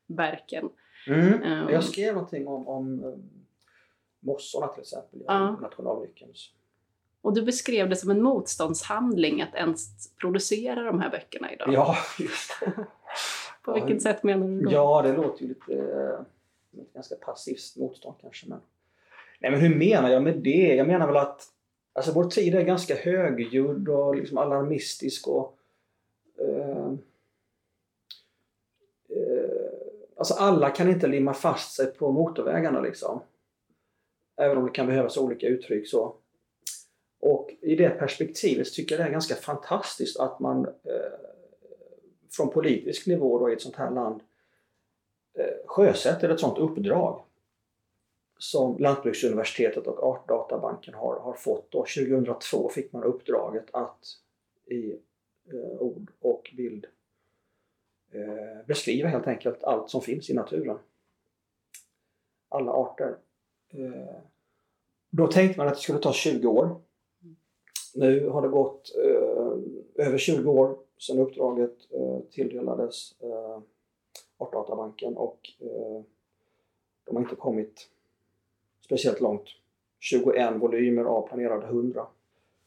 verken. 0.07 0.69
Mm. 1.07 1.43
Ehm. 1.43 1.69
Jag 1.69 1.83
skrev 1.83 2.13
någonting 2.13 2.47
om, 2.47 2.67
om 2.67 3.03
um, 3.03 3.29
mossorna 4.19 4.67
till 4.67 4.81
exempel 4.81 5.21
Ja. 5.27 5.51
nationalnyckeln. 5.51 6.31
Och 7.25 7.33
du 7.33 7.41
beskrev 7.41 7.89
det 7.89 7.95
som 7.95 8.09
en 8.11 8.21
motståndshandling 8.21 9.41
att 9.41 9.55
ens 9.55 10.09
producera 10.15 10.83
de 10.83 10.99
här 11.01 11.09
böckerna 11.09 11.53
idag. 11.53 11.69
Ja, 11.73 11.97
just 12.19 12.59
det. 12.59 12.71
På 13.61 13.71
Ja, 13.71 13.73
vilket 13.73 13.91
hur- 13.91 13.99
sätt 13.99 14.23
menar 14.23 14.47
du 14.47 14.59
då? 14.61 14.71
Ja, 14.71 15.01
det 15.01 15.13
låter 15.13 15.41
ju 15.41 15.47
lite 15.47 15.73
eh, 15.73 16.19
ganska 16.93 17.15
passivt 17.15 17.75
motstånd 17.77 18.15
kanske. 18.21 18.49
Men... 18.49 18.59
Nej, 19.39 19.51
men 19.51 19.59
hur 19.59 19.75
menar 19.75 20.09
jag 20.09 20.23
med 20.23 20.38
det? 20.38 20.75
Jag 20.75 20.88
menar 20.88 21.07
väl 21.07 21.17
att 21.17 21.41
alltså, 21.93 22.11
vår 22.11 22.23
tid 22.29 22.55
är 22.55 22.61
ganska 22.61 22.95
högljudd 22.95 23.89
och 23.89 24.15
liksom 24.15 24.38
alarmistisk 24.38 25.27
och 25.27 25.57
eh, 26.39 26.88
eh, 29.09 29.71
Alltså 30.17 30.33
alla 30.33 30.69
kan 30.69 30.89
inte 30.89 31.07
limma 31.07 31.33
fast 31.33 31.75
sig 31.75 31.93
på 31.93 32.11
motorvägarna 32.11 32.81
liksom. 32.81 33.21
Även 34.38 34.57
om 34.57 34.65
det 34.65 34.71
kan 34.71 34.88
behövas 34.88 35.17
olika 35.17 35.47
uttryck 35.47 35.88
så. 35.88 36.15
Och 37.25 37.51
i 37.61 37.75
det 37.75 37.89
perspektivet 37.89 38.73
tycker 38.73 38.95
jag 38.95 39.05
det 39.05 39.09
är 39.09 39.11
ganska 39.11 39.35
fantastiskt 39.35 40.19
att 40.19 40.39
man 40.39 40.65
eh, 40.65 41.19
från 42.31 42.49
politisk 42.49 43.07
nivå 43.07 43.39
då, 43.39 43.49
i 43.49 43.53
ett 43.53 43.61
sånt 43.61 43.75
här 43.75 43.91
land 43.91 44.21
eh, 45.33 45.67
sjösätter 45.67 46.29
ett 46.29 46.39
sånt 46.39 46.57
uppdrag 46.57 47.23
som 48.38 48.77
Lantbruksuniversitetet 48.77 49.88
och 49.88 50.03
Artdatabanken 50.03 50.93
har, 50.93 51.19
har 51.19 51.33
fått. 51.33 51.71
Då. 51.71 51.79
2002 51.79 52.69
fick 52.69 52.93
man 52.93 53.03
uppdraget 53.03 53.65
att 53.71 54.05
i 54.65 54.91
eh, 55.51 55.79
ord 55.79 56.11
och 56.19 56.53
bild 56.57 56.85
eh, 58.11 58.65
beskriva 58.65 59.09
helt 59.09 59.27
enkelt 59.27 59.63
allt 59.63 59.89
som 59.89 60.01
finns 60.01 60.29
i 60.29 60.33
naturen. 60.33 60.77
Alla 62.49 62.71
arter. 62.71 63.17
Eh, 63.69 64.15
då 65.09 65.27
tänkte 65.27 65.59
man 65.59 65.67
att 65.67 65.73
det 65.73 65.81
skulle 65.81 65.99
ta 65.99 66.13
20 66.13 66.47
år. 66.47 66.84
Nu 67.95 68.29
har 68.29 68.41
det 68.41 68.47
gått 68.47 68.95
eh, 69.03 70.05
över 70.05 70.17
20 70.17 70.51
år 70.51 70.77
sedan 70.97 71.19
uppdraget 71.19 71.77
eh, 71.91 72.19
tilldelades 72.31 73.21
eh, 73.21 73.60
Artdatabanken 74.38 75.17
och 75.17 75.39
eh, 75.60 76.03
de 77.05 77.15
har 77.15 77.23
inte 77.23 77.36
kommit 77.36 77.89
speciellt 78.86 79.21
långt. 79.21 79.47
21 79.99 80.55
volymer 80.55 81.03
av 81.03 81.27
planerade 81.27 81.65
100. 81.65 82.08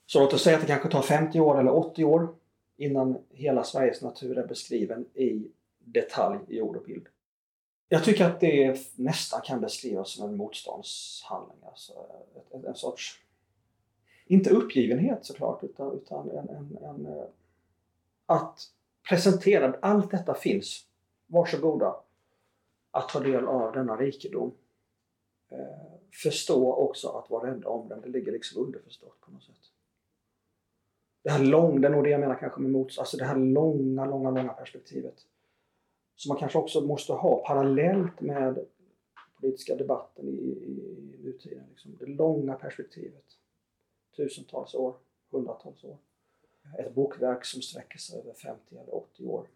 Så 0.06 0.20
låt 0.20 0.32
oss 0.32 0.42
säga 0.42 0.56
att 0.56 0.62
det 0.62 0.68
kanske 0.68 0.88
tar 0.88 1.02
50 1.02 1.40
år 1.40 1.60
eller 1.60 1.74
80 1.74 2.04
år 2.04 2.28
innan 2.76 3.18
hela 3.30 3.64
Sveriges 3.64 4.02
natur 4.02 4.38
är 4.38 4.46
beskriven 4.46 5.06
i 5.14 5.50
detalj 5.78 6.38
i 6.48 6.60
ord 6.60 6.76
och 6.76 6.82
bild. 6.82 7.06
Jag 7.88 8.04
tycker 8.04 8.24
att 8.24 8.40
det 8.40 8.78
nästan 8.96 9.40
kan 9.40 9.60
beskrivas 9.60 10.10
som 10.10 10.28
en 10.28 10.36
motståndshandling. 10.36 11.58
Alltså 11.62 11.92
en 12.66 12.74
sorts, 12.74 13.20
inte 14.28 14.50
uppgivenhet 14.50 15.24
såklart, 15.24 15.64
utan, 15.64 15.92
utan 15.92 16.30
en, 16.30 16.48
en, 16.48 16.78
en, 16.82 17.06
eh, 17.06 17.24
att 18.26 18.60
presentera 19.08 19.76
allt 19.82 20.10
detta 20.10 20.34
finns. 20.34 20.86
Varsågoda 21.26 21.96
att 22.90 23.08
ta 23.08 23.20
del 23.20 23.44
av 23.44 23.72
denna 23.72 23.96
rikedom. 23.96 24.52
Eh, 25.48 25.58
förstå 26.22 26.72
också 26.74 27.08
att 27.08 27.30
vara 27.30 27.50
rädda 27.50 27.68
om 27.68 27.88
den. 27.88 28.00
Det 28.00 28.08
ligger 28.08 28.32
liksom 28.32 28.62
underförstått 28.62 29.20
på 29.20 29.30
något 29.30 29.42
sätt. 29.42 29.54
Det 31.22 31.30
här 31.30 31.44
långa, 31.44 31.80
det 31.80 31.86
är 31.86 31.90
nog 31.90 32.04
det 32.04 32.10
jag 32.10 32.20
menar 32.20 32.38
kanske 32.40 32.60
med 32.60 32.70
mots, 32.70 32.98
alltså 32.98 33.16
det 33.16 33.24
här 33.24 33.36
långa, 33.36 34.04
långa, 34.04 34.30
långa 34.30 34.52
perspektivet. 34.52 35.26
Som 36.16 36.28
man 36.28 36.38
kanske 36.38 36.58
också 36.58 36.80
måste 36.80 37.12
ha 37.12 37.44
parallellt 37.46 38.20
med 38.20 38.66
politiska 39.40 39.76
debatten 39.76 40.28
i, 40.28 40.32
i, 40.32 41.14
i 41.14 41.24
nutiden. 41.24 41.64
Liksom. 41.70 41.96
Det 41.98 42.06
långa 42.06 42.54
perspektivet. 42.54 43.24
Tusentals 44.18 44.74
år, 44.74 44.94
hundratals 45.30 45.84
år. 45.84 45.96
Ett 46.78 46.94
bokverk 46.94 47.44
som 47.44 47.62
sträcker 47.62 47.98
sig 47.98 48.20
över 48.20 48.32
50 48.32 48.76
eller 48.76 48.94
80 48.94 49.24
år. 49.24 49.46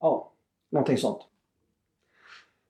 Ja, 0.00 0.30
Någonting 0.74 0.98
sånt. 0.98 1.22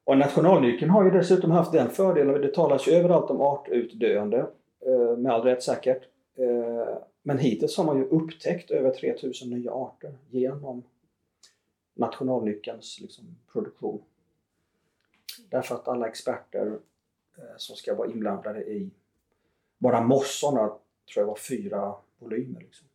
Och 0.04 0.18
nationalnyckeln 0.18 0.90
har 0.90 1.04
ju 1.04 1.10
dessutom 1.10 1.50
haft 1.50 1.72
den 1.72 1.90
fördelen, 1.90 2.40
det 2.40 2.54
talas 2.54 2.88
ju 2.88 2.92
överallt 2.92 3.30
om 3.30 3.40
artutdöende, 3.40 4.46
eh, 4.80 5.16
med 5.16 5.32
all 5.32 5.42
rätt 5.42 5.62
säkert. 5.62 6.02
Eh, 6.34 6.96
men 7.22 7.38
hittills 7.38 7.76
har 7.76 7.84
man 7.84 7.98
ju 7.98 8.04
upptäckt 8.04 8.70
över 8.70 8.90
3000 8.90 9.50
nya 9.50 9.72
arter 9.72 10.18
genom 10.30 10.82
nationalnyckelns 11.94 13.00
liksom, 13.00 13.24
produktion. 13.52 14.02
Därför 15.50 15.74
att 15.74 15.88
alla 15.88 16.08
experter 16.08 16.78
eh, 17.38 17.56
som 17.56 17.76
ska 17.76 17.94
vara 17.94 18.10
inblandade 18.10 18.64
i 18.64 18.90
bara 19.78 20.00
mossorna 20.00 20.72
tror 21.12 21.22
jag 21.22 21.26
var 21.26 21.36
fyra 21.36 21.94
volymer. 22.18 22.60
Liksom. 22.60 22.86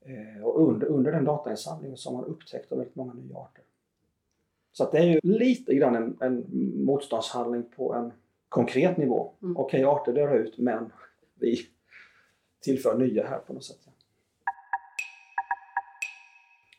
Eh, 0.00 0.44
och 0.44 0.68
under, 0.68 0.86
under 0.86 1.12
den 1.12 1.24
datainsamlingen 1.24 1.96
så 1.96 2.10
har 2.10 2.16
man 2.16 2.24
upptäckt 2.24 2.72
väldigt 2.72 2.94
många 2.94 3.12
nya 3.12 3.36
arter. 3.36 3.64
Så 4.72 4.90
det 4.90 4.98
är 4.98 5.06
ju 5.06 5.20
lite 5.22 5.74
grann 5.74 5.94
en, 5.94 6.16
en 6.20 6.46
motståndshandling 6.84 7.62
på 7.76 7.94
en 7.94 8.12
konkret 8.48 8.96
nivå. 8.96 9.32
Mm. 9.42 9.56
Okej, 9.56 9.86
okay, 9.86 10.00
arter 10.00 10.12
dör 10.12 10.38
ut 10.38 10.58
men 10.58 10.92
vi 11.34 11.60
tillför 12.60 12.98
nya 12.98 13.26
här 13.26 13.38
på 13.38 13.52
något 13.52 13.64
sätt. 13.64 13.78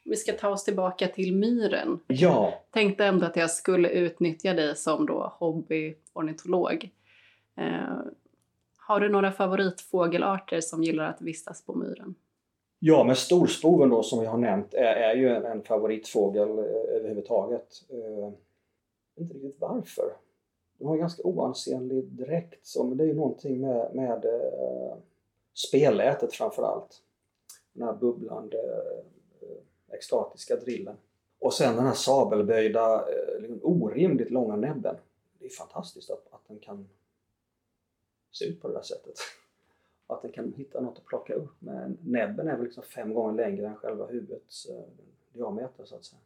Vi 0.05 0.15
ska 0.15 0.31
ta 0.31 0.49
oss 0.49 0.63
tillbaka 0.63 1.07
till 1.07 1.35
myren. 1.35 1.99
Ja. 2.07 2.63
Tänkte 2.71 3.05
ändå 3.05 3.25
att 3.25 3.35
jag 3.35 3.51
skulle 3.51 3.89
utnyttja 3.89 4.53
dig 4.53 4.75
som 4.75 5.05
då 5.05 5.33
hobbyornitolog. 5.37 6.89
Eh, 7.55 7.99
har 8.87 8.99
du 8.99 9.09
några 9.09 9.31
favoritfågelarter 9.31 10.61
som 10.61 10.83
gillar 10.83 11.09
att 11.09 11.21
vistas 11.21 11.61
på 11.61 11.73
myren? 11.73 12.15
Ja, 12.79 13.03
men 13.03 13.15
storspoven 13.15 13.89
då 13.89 14.03
som 14.03 14.19
vi 14.19 14.25
har 14.25 14.37
nämnt 14.37 14.73
är, 14.73 14.95
är 14.95 15.15
ju 15.15 15.29
en, 15.29 15.45
en 15.45 15.63
favoritfågel 15.63 16.49
eh, 16.49 16.95
överhuvudtaget. 16.95 17.83
Eh, 17.89 18.33
inte 19.15 19.33
riktigt 19.33 19.61
varför. 19.61 20.13
De 20.77 20.87
har 20.87 20.97
ganska 20.97 21.23
oansenlig 21.23 22.03
dräkt, 22.05 22.65
så, 22.65 22.83
men 22.83 22.97
det 22.97 23.03
är 23.03 23.07
ju 23.07 23.13
någonting 23.13 23.61
med, 23.61 23.95
med 23.95 24.25
eh, 24.25 24.97
spellätet 25.53 26.33
framför 26.33 26.63
allt. 26.63 27.01
Den 27.73 27.87
här 27.87 27.93
bubblande 27.93 28.57
eh, 29.41 29.95
extatiska 29.95 30.55
drillen. 30.55 30.95
Och 31.39 31.53
sen 31.53 31.75
den 31.75 31.85
här 31.85 31.93
sabelböjda, 31.93 32.95
eh, 32.95 33.41
liksom 33.41 33.59
orimligt 33.63 34.29
långa 34.31 34.55
näbben. 34.55 34.95
Det 35.39 35.45
är 35.45 35.49
fantastiskt 35.49 36.09
att, 36.09 36.27
att 36.31 36.47
den 36.47 36.59
kan 36.59 36.89
se 38.33 38.45
ut 38.45 38.61
på 38.61 38.67
det 38.67 38.73
där 38.73 38.81
sättet. 38.81 39.13
Att 40.07 40.21
den 40.21 40.31
kan 40.31 40.53
hitta 40.53 40.81
något 40.81 40.97
att 40.97 41.05
plocka 41.05 41.33
upp 41.33 41.61
med. 41.61 41.97
Näbben 42.01 42.47
är 42.47 42.55
väl 42.55 42.63
liksom 42.63 42.83
fem 42.83 43.13
gånger 43.13 43.33
längre 43.33 43.67
än 43.67 43.75
själva 43.75 44.05
huvudets 44.05 44.65
eh, 44.65 44.83
diameter 45.33 45.85
så 45.85 45.95
att 45.95 46.05
säga. 46.05 46.19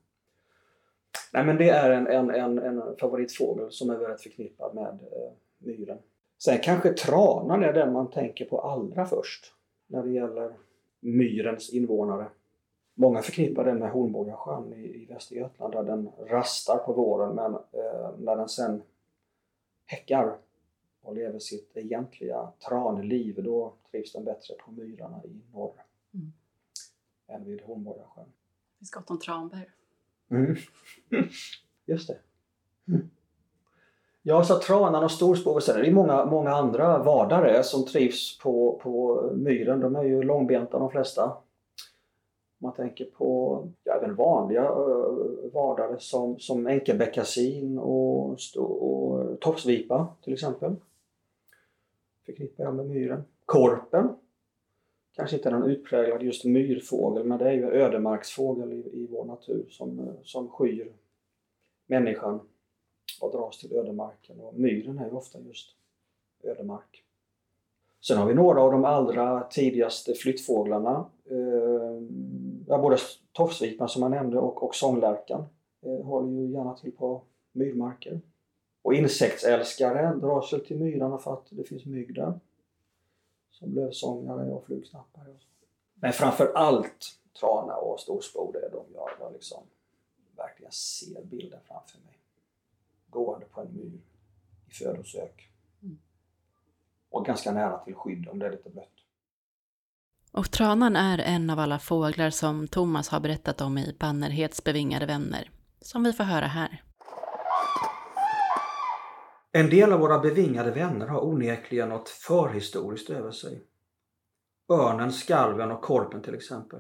Nej 1.34 1.46
men 1.46 1.58
det 1.58 1.70
är 1.70 1.92
en, 1.92 2.08
en, 2.08 2.30
en, 2.30 2.60
en 2.60 2.96
favoritfågel 2.98 3.72
som 3.72 3.90
är 3.90 3.98
väldigt 3.98 4.22
förknippad 4.22 4.76
med 4.76 4.88
eh, 4.88 5.32
myren. 5.58 5.98
Sen 6.38 6.60
kanske 6.64 6.94
tranan 6.94 7.64
är 7.64 7.74
den 7.74 7.94
man 7.94 8.12
tänker 8.12 8.46
på 8.46 8.62
allra 8.62 9.06
först 9.06 9.54
när 9.88 10.04
det 10.04 10.12
gäller 10.12 10.54
myrens 11.00 11.74
invånare. 11.74 12.26
Många 12.94 13.22
förknippar 13.22 13.66
den 13.66 13.80
med 13.80 13.92
Hornborgasjön 13.92 14.74
i, 14.74 15.04
i 15.04 15.06
Västergötland 15.06 15.74
där 15.74 15.84
den 15.84 16.10
rastar 16.28 16.78
på 16.78 16.94
våren 16.94 17.36
men 17.36 17.54
eh, 17.54 18.10
när 18.18 18.36
den 18.36 18.50
sen 18.50 18.82
häckar 19.86 20.38
och 21.08 21.16
lever 21.16 21.40
sitt 21.40 21.78
egentliga 21.78 22.52
tranliv 22.68 23.44
då 23.44 23.74
trivs 23.92 24.14
den 24.14 24.24
bättre 24.24 24.54
på 24.66 24.72
myrarna 24.72 25.22
i 25.24 25.42
norr 25.54 25.84
mm. 26.14 26.34
än 27.28 27.46
vid 27.46 27.62
Hornborgasjön. 27.62 28.26
Det 28.26 28.80
finns 28.80 28.92
gott 28.92 29.10
om 29.10 29.20
tranbär. 29.20 29.74
Mm. 30.30 30.56
Just 31.86 32.08
det. 32.08 32.18
Mm. 32.88 33.10
Ja, 34.22 34.44
så 34.44 34.60
tranan 34.60 35.04
och 35.04 35.12
storspåret. 35.12 35.64
Sen 35.64 35.78
är 35.78 35.84
det 35.84 35.92
många, 35.92 36.26
många 36.26 36.50
andra 36.50 37.04
vadare 37.04 37.64
som 37.64 37.86
trivs 37.86 38.40
på, 38.40 38.80
på 38.84 39.22
myren. 39.36 39.80
De 39.80 39.96
är 39.96 40.04
ju 40.04 40.24
långbenta 40.24 40.80
de 40.80 40.92
flesta. 40.92 41.38
Man 42.58 42.74
tänker 42.74 43.06
på 43.06 43.64
ja, 43.84 43.94
även 43.94 44.16
vanliga 44.16 44.72
uh, 44.72 45.52
vadare 45.54 46.00
som, 46.00 46.40
som 46.40 46.68
enkelbeckasin 46.68 47.78
och, 47.80 48.38
och 48.58 49.40
tofsvipa 49.40 50.08
till 50.24 50.34
exempel. 50.34 50.76
Förknippar 52.28 52.64
jag 52.64 52.76
med 52.76 52.86
myren. 52.86 53.24
Korpen. 53.46 54.10
Kanske 55.16 55.36
inte 55.36 55.52
någon 55.52 55.70
utpräglad 55.70 56.24
just 56.24 56.46
myrfågel 56.46 57.24
men 57.24 57.40
det 57.40 57.50
är 57.50 57.54
ju 57.54 57.72
ödemarksfågel 57.72 58.74
i, 58.74 58.78
i 58.78 59.08
vår 59.12 59.26
natur 59.26 59.66
som, 59.70 60.00
eh, 60.00 60.14
som 60.24 60.50
skyr 60.50 60.94
människan 61.86 62.40
och 63.22 63.32
dras 63.32 63.60
till 63.60 63.74
ödemarken. 63.74 64.40
Och 64.40 64.54
myren 64.54 65.00
är 65.00 65.06
ju 65.06 65.12
ofta 65.12 65.40
just 65.40 65.76
ödemark. 66.44 67.04
Sen 68.02 68.18
har 68.18 68.28
vi 68.28 68.34
några 68.34 68.62
av 68.62 68.72
de 68.72 68.86
allra 68.86 69.44
tidigaste 69.44 70.14
flyttfåglarna. 70.14 71.06
Eh, 71.26 72.82
både 72.82 72.98
tofsvipan 73.32 73.90
som 73.90 74.02
jag 74.02 74.12
nämnde 74.12 74.40
och, 74.40 74.64
och 74.64 74.76
sånglärkan 74.76 75.46
eh, 75.82 76.06
håller 76.06 76.42
ju 76.42 76.52
gärna 76.52 76.74
till 76.74 76.92
på 76.92 77.22
myrmarker. 77.52 78.22
Och 78.88 78.94
insektsälskare 78.94 80.16
dras 80.16 80.54
väl 80.54 80.66
till 80.66 80.78
myrarna 80.78 81.18
för 81.18 81.34
att 81.34 81.48
det 81.50 81.64
finns 81.64 81.86
mygg 81.86 82.16
där. 82.16 82.40
Som 83.52 83.74
lövsångare 83.74 84.52
och 84.52 84.66
flugsnappare. 84.66 85.30
Och 85.30 85.42
så. 85.42 85.48
Men 85.94 86.14
framför 86.14 86.54
allt 86.56 87.20
trana 87.40 87.76
och 87.76 88.00
storspor, 88.00 88.54
det 88.54 88.60
är 88.60 88.72
de 88.72 88.86
jag, 88.94 89.10
jag 89.20 89.34
liksom 89.34 89.64
verkligen 90.36 90.72
ser 90.72 91.24
bilden 91.24 91.60
framför 91.68 92.00
mig 92.00 92.20
gående 93.10 93.46
på 93.46 93.62
en 93.62 93.74
myr 93.74 94.00
i 94.68 94.72
födosök. 94.72 95.52
Mm. 95.84 95.98
Och 97.10 97.26
ganska 97.26 97.52
nära 97.52 97.78
till 97.78 97.96
skydd 97.96 98.28
om 98.28 98.40
det 98.40 98.46
är 98.46 98.52
lite 98.52 98.70
blött. 98.70 98.94
Och 100.32 100.52
tranan 100.52 100.96
är 100.96 101.18
en 101.18 101.50
av 101.50 101.60
alla 101.60 101.80
fåglar 101.80 102.30
som 102.30 102.68
Thomas 102.68 103.10
har 103.10 103.20
berättat 103.20 103.62
om 103.62 103.78
i 103.78 103.96
Bannerhets 104.00 104.64
bevingade 104.64 105.06
vänner, 105.06 105.52
som 105.82 106.04
vi 106.04 106.14
får 106.14 106.24
höra 106.24 106.48
här. 106.48 106.84
En 109.52 109.70
del 109.70 109.94
av 109.94 110.00
våra 110.00 110.20
bevingade 110.20 110.72
vänner 110.72 111.08
har 111.08 111.26
onekligen 111.26 111.90
något 111.90 112.10
förhistoriskt 112.10 113.10
över 113.10 113.32
sig. 113.32 113.64
Örnen, 114.70 115.12
skarven 115.12 115.72
och 115.72 115.82
korpen 115.82 116.22
till 116.22 116.36
exempel. 116.36 116.80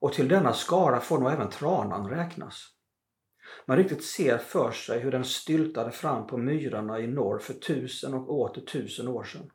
Och 0.00 0.12
till 0.12 0.28
denna 0.28 0.52
skara 0.52 1.00
får 1.00 1.18
nog 1.18 1.30
även 1.30 1.50
tranan 1.50 2.10
räknas. 2.10 2.66
Man 3.66 3.76
riktigt 3.76 4.04
ser 4.04 4.38
för 4.38 4.70
sig 4.70 5.00
hur 5.00 5.10
den 5.10 5.24
styltade 5.24 5.90
fram 5.90 6.26
på 6.26 6.36
myrarna 6.36 7.00
i 7.00 7.06
norr 7.06 7.38
för 7.38 7.54
tusen 7.54 8.14
och 8.14 8.30
åter 8.30 8.60
tusen 8.60 9.08
år 9.08 9.24
sedan. 9.24 9.50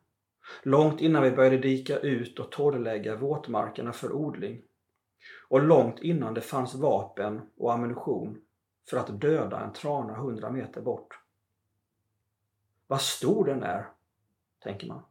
Långt 0.63 1.01
innan 1.01 1.23
vi 1.23 1.31
började 1.31 1.57
dika 1.57 1.99
ut 1.99 2.39
och 2.39 2.51
torrlägga 2.51 3.15
våtmarkerna 3.15 3.93
för 3.93 4.11
odling. 4.11 4.61
Och 5.49 5.63
långt 5.63 5.99
innan 5.99 6.33
det 6.33 6.41
fanns 6.41 6.75
vapen 6.75 7.41
och 7.57 7.73
ammunition 7.73 8.41
för 8.89 8.97
att 8.97 9.21
döda 9.21 9.59
en 9.59 9.73
trana 9.73 10.13
hundra 10.13 10.51
meter 10.51 10.81
bort. 10.81 11.24
Vad 12.87 13.01
stor 13.01 13.45
den 13.45 13.63
är, 13.63 13.89
tänker 14.59 14.87
man. 14.87 15.03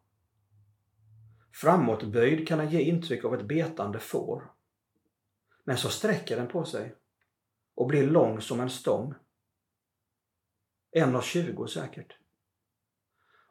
Framåtböjd 1.53 2.49
kan 2.49 2.59
den 2.59 2.71
ge 2.71 2.81
intryck 2.81 3.25
av 3.25 3.35
ett 3.35 3.47
betande 3.47 3.99
får. 3.99 4.53
Men 5.65 5.77
så 5.77 5.89
sträcker 5.89 6.37
den 6.37 6.49
på 6.49 6.65
sig 6.65 6.95
och 7.75 7.87
blir 7.87 8.07
lång 8.07 8.41
som 8.41 8.61
en 8.61 8.71
stång. 8.71 9.15
1,20 10.97 11.67
säkert. 11.67 12.17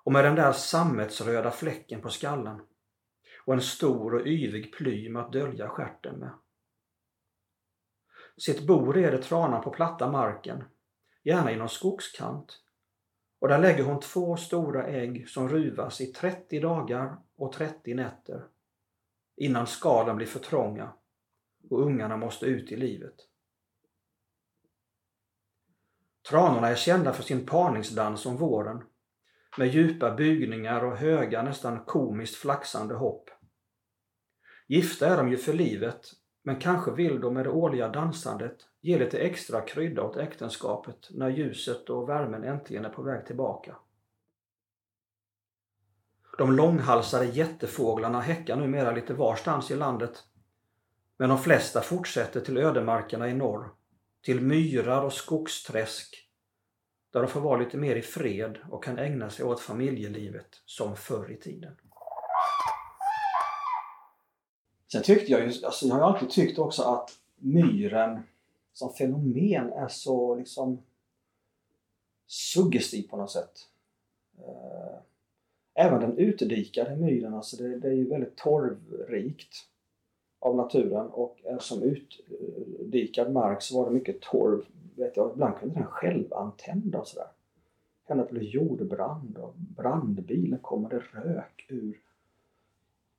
Och 0.03 0.11
med 0.11 0.25
den 0.25 0.35
där 0.35 0.51
sammetsröda 0.51 1.51
fläcken 1.51 2.01
på 2.01 2.09
skallen 2.09 2.61
och 3.45 3.53
en 3.53 3.61
stor 3.61 4.13
och 4.13 4.27
yvig 4.27 4.73
plym 4.73 5.15
att 5.15 5.31
dölja 5.31 5.69
skärten 5.69 6.19
med. 6.19 6.33
Sitt 8.37 8.67
bo 8.67 8.91
reder 8.91 9.21
tranan 9.21 9.63
på 9.63 9.71
platta 9.71 10.11
marken, 10.11 10.63
gärna 11.23 11.51
i 11.51 11.55
någon 11.55 11.69
skogskant. 11.69 12.62
Och 13.43 13.49
där 13.49 13.59
lägger 13.59 13.83
hon 13.83 13.99
två 13.99 14.37
stora 14.37 14.87
ägg 14.87 15.29
som 15.29 15.49
ruvas 15.49 16.01
i 16.01 16.05
30 16.05 16.59
dagar 16.59 17.17
och 17.35 17.53
30 17.53 17.93
nätter 17.93 18.47
innan 19.35 19.67
skalen 19.67 20.15
blir 20.15 20.27
för 20.27 20.39
trånga 20.39 20.93
och 21.69 21.81
ungarna 21.81 22.17
måste 22.17 22.45
ut 22.45 22.71
i 22.71 22.75
livet. 22.75 23.15
Tranorna 26.29 26.67
är 26.67 26.75
kända 26.75 27.13
för 27.13 27.23
sin 27.23 27.45
parningsdans 27.45 28.25
om 28.25 28.37
våren 28.37 28.83
med 29.57 29.67
djupa 29.67 30.15
bugningar 30.15 30.83
och 30.83 30.97
höga, 30.97 31.43
nästan 31.43 31.85
komiskt 31.85 32.35
flaxande 32.35 32.95
hopp. 32.95 33.29
Gifta 34.67 35.07
är 35.07 35.17
de 35.17 35.29
ju 35.29 35.37
för 35.37 35.53
livet, 35.53 36.01
men 36.43 36.59
kanske 36.59 36.91
vill 36.91 37.21
de 37.21 37.33
med 37.33 37.45
det 37.45 37.49
årliga 37.49 37.89
dansandet 37.89 38.57
ge 38.81 38.99
lite 38.99 39.19
extra 39.19 39.61
krydda 39.61 40.03
åt 40.03 40.17
äktenskapet 40.17 41.09
när 41.11 41.29
ljuset 41.29 41.89
och 41.89 42.09
värmen 42.09 42.43
äntligen 42.43 42.85
är 42.85 42.89
på 42.89 43.01
väg 43.01 43.25
tillbaka. 43.25 43.75
De 46.37 46.51
långhalsade 46.51 47.25
jättefåglarna 47.25 48.21
häckar 48.21 48.55
numera 48.55 48.91
lite 48.91 49.13
varstans 49.13 49.71
i 49.71 49.75
landet, 49.75 50.23
men 51.17 51.29
de 51.29 51.37
flesta 51.37 51.81
fortsätter 51.81 52.41
till 52.41 52.57
ödemarkerna 52.57 53.29
i 53.29 53.33
norr 53.33 53.69
till 54.21 54.41
myrar 54.41 55.01
och 55.01 55.13
skogsträsk 55.13 56.29
där 57.13 57.21
de 57.21 57.27
får 57.27 57.41
vara 57.41 57.59
lite 57.59 57.77
mer 57.77 57.95
i 57.95 58.01
fred 58.01 58.59
och 58.69 58.83
kan 58.83 58.99
ägna 58.99 59.29
sig 59.29 59.45
åt 59.45 59.59
familjelivet 59.59 60.61
som 60.65 60.95
förr 60.95 61.31
i 61.31 61.37
tiden. 61.37 61.75
Sen 64.93 65.03
tyckte 65.03 65.31
jag 65.31 65.41
ju, 65.41 65.65
alltså 65.65 65.85
jag 65.85 65.95
har 65.95 66.01
alltid 66.01 66.29
tyckt 66.29 66.59
också 66.59 66.81
att 66.81 67.09
myren 67.35 68.19
som 68.73 68.93
fenomen 68.93 69.73
är 69.73 69.87
så 69.87 70.35
liksom 70.35 70.81
suggestiv 72.27 73.07
på 73.09 73.17
något 73.17 73.31
sätt. 73.31 73.67
Eh, 74.37 74.95
även 75.73 76.01
den 76.01 76.17
utdikade 76.17 76.95
myren, 76.95 77.33
alltså 77.33 77.57
det, 77.57 77.79
det 77.79 77.87
är 77.87 77.93
ju 77.93 78.09
väldigt 78.09 78.35
torvrikt 78.35 79.55
av 80.39 80.55
naturen 80.55 81.07
och 81.07 81.39
som 81.59 81.83
utdikad 81.83 83.31
mark 83.31 83.61
så 83.61 83.77
var 83.77 83.89
det 83.89 83.95
mycket 83.95 84.21
torv. 84.21 84.65
Vet 84.95 85.17
jag, 85.17 85.31
ibland 85.33 85.57
kunde 85.57 85.75
den 85.75 85.85
självantända 85.85 86.99
och 86.99 87.07
sådär. 87.07 87.27
Hände 88.03 88.23
att 88.23 88.29
det 88.29 88.33
blev 88.33 88.49
jordbrand 88.49 89.37
och 89.37 89.53
brandbilen 89.55 90.59
kom 90.59 90.85
och 90.85 90.89
det 90.89 91.03
rök 91.13 91.65
ur. 91.67 91.99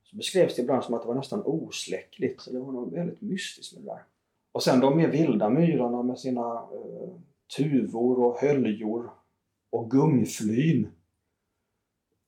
Så 0.05 0.15
beskrevs 0.15 0.55
det 0.55 0.61
ibland 0.61 0.83
som 0.83 0.93
att 0.93 1.01
det 1.01 1.07
var 1.07 1.15
nästan 1.15 1.43
osläckligt. 1.45 2.41
Så 2.41 2.51
det 2.51 2.59
var 2.59 2.71
nog 2.71 2.93
väldigt 2.93 3.21
mystiskt 3.21 3.73
med 3.73 3.83
det 3.83 3.89
där. 3.89 4.03
Och 4.51 4.63
sen 4.63 4.79
de 4.79 4.97
mer 4.97 5.07
vilda 5.07 5.49
myrarna 5.49 6.03
med 6.03 6.19
sina 6.19 6.53
eh, 6.53 7.09
tuvor 7.57 8.19
och 8.19 8.37
höljor 8.37 9.09
och 9.69 9.91
gungflyn 9.91 10.87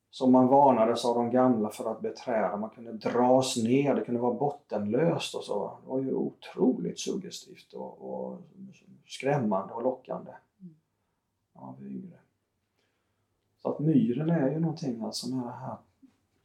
som 0.10 0.32
man 0.32 0.48
varnades 0.48 1.06
av 1.06 1.16
de 1.16 1.32
gamla 1.32 1.70
för 1.70 1.92
att 1.92 2.02
beträda. 2.02 2.58
Man 2.58 2.70
kunde 2.70 2.94
dras 2.94 3.58
ner, 3.58 3.96
det 3.96 4.02
kunde 4.02 4.22
vara 4.22 4.34
bottenlöst 4.34 5.36
och 5.36 5.44
så. 5.44 5.80
Det 5.82 5.90
var 5.90 6.02
ju 6.02 6.14
otroligt 6.14 7.00
suggestivt 7.00 7.74
och, 7.74 8.02
och 8.02 8.42
skrämmande 9.06 9.74
och 9.74 9.84
lockande. 9.84 10.32
Ja, 11.54 11.78
yngre. 11.82 12.20
Så 13.62 13.70
att 13.70 13.80
myren 13.80 14.30
är 14.30 14.52
ju 14.52 14.60
någonting 14.60 15.02
alltså 15.02 15.36
med 15.36 15.46
det 15.46 15.52
här 15.52 15.78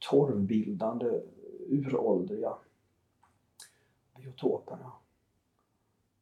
torvbildande, 0.09 1.21
uråldriga 1.69 2.53
biotoperna 4.15 4.91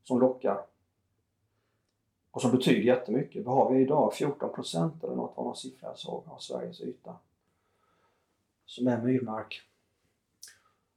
som 0.03 0.19
lockar. 0.19 0.65
Och 2.31 2.41
som 2.41 2.51
betyder 2.51 2.81
jättemycket. 2.81 3.45
Vad 3.45 3.55
har 3.55 3.73
vi 3.73 3.81
idag? 3.81 4.13
14 4.13 4.53
procent 4.53 5.03
eller 5.03 5.15
något 5.15 5.37
var 5.37 5.43
någon 5.43 5.55
siffra 5.55 5.87
jag 5.87 5.97
såg 5.97 6.23
av 6.27 6.37
Sveriges 6.37 6.81
yta 6.81 7.15
som 8.65 8.87
är 8.87 9.01
myrmark. 9.01 9.61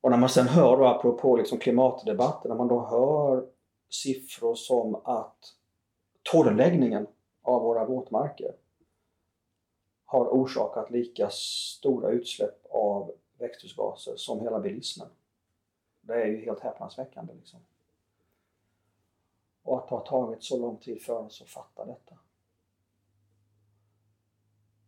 Och 0.01 0.11
när 0.11 0.19
man 0.19 0.29
sen 0.29 0.49
hör 0.49 0.77
då, 0.77 0.87
apropå 0.87 1.37
liksom 1.37 1.59
klimatdebatten, 1.59 2.49
när 2.49 2.57
man 2.57 2.69
då 2.69 2.81
hör 2.81 3.47
siffror 3.91 4.55
som 4.55 4.95
att 4.95 5.55
torrläggningen 6.23 7.07
av 7.43 7.63
våra 7.63 7.85
våtmarker 7.85 8.55
har 10.05 10.25
orsakat 10.25 10.91
lika 10.91 11.31
stora 11.31 12.11
utsläpp 12.11 12.67
av 12.71 13.13
växthusgaser 13.39 14.17
som 14.17 14.41
hela 14.41 14.61
bilismen. 14.61 15.09
Det 16.01 16.23
är 16.23 16.27
ju 16.27 16.45
helt 16.45 16.61
häpnadsväckande. 16.61 17.35
Liksom. 17.35 17.61
Och 19.63 19.79
att 19.79 19.89
det 19.89 19.95
har 19.95 20.07
tagit 20.07 20.43
så 20.43 20.59
lång 20.59 20.77
tid 20.77 21.03
för 21.03 21.19
oss 21.19 21.43
att 21.43 21.49
fatta 21.49 21.85
detta. 21.85 22.19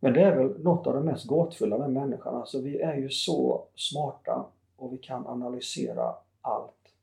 Men 0.00 0.12
det 0.12 0.20
är 0.20 0.36
väl 0.36 0.62
något 0.62 0.86
av 0.86 0.94
det 0.94 1.00
mest 1.00 1.26
gåtfulla 1.26 1.78
med 1.78 1.90
människan. 1.90 2.34
Alltså 2.34 2.60
vi 2.60 2.80
är 2.80 2.96
ju 2.96 3.10
så 3.10 3.66
smarta 3.74 4.46
och 4.76 4.92
vi 4.92 4.98
kan 4.98 5.26
analysera 5.26 6.14
allt. 6.40 6.94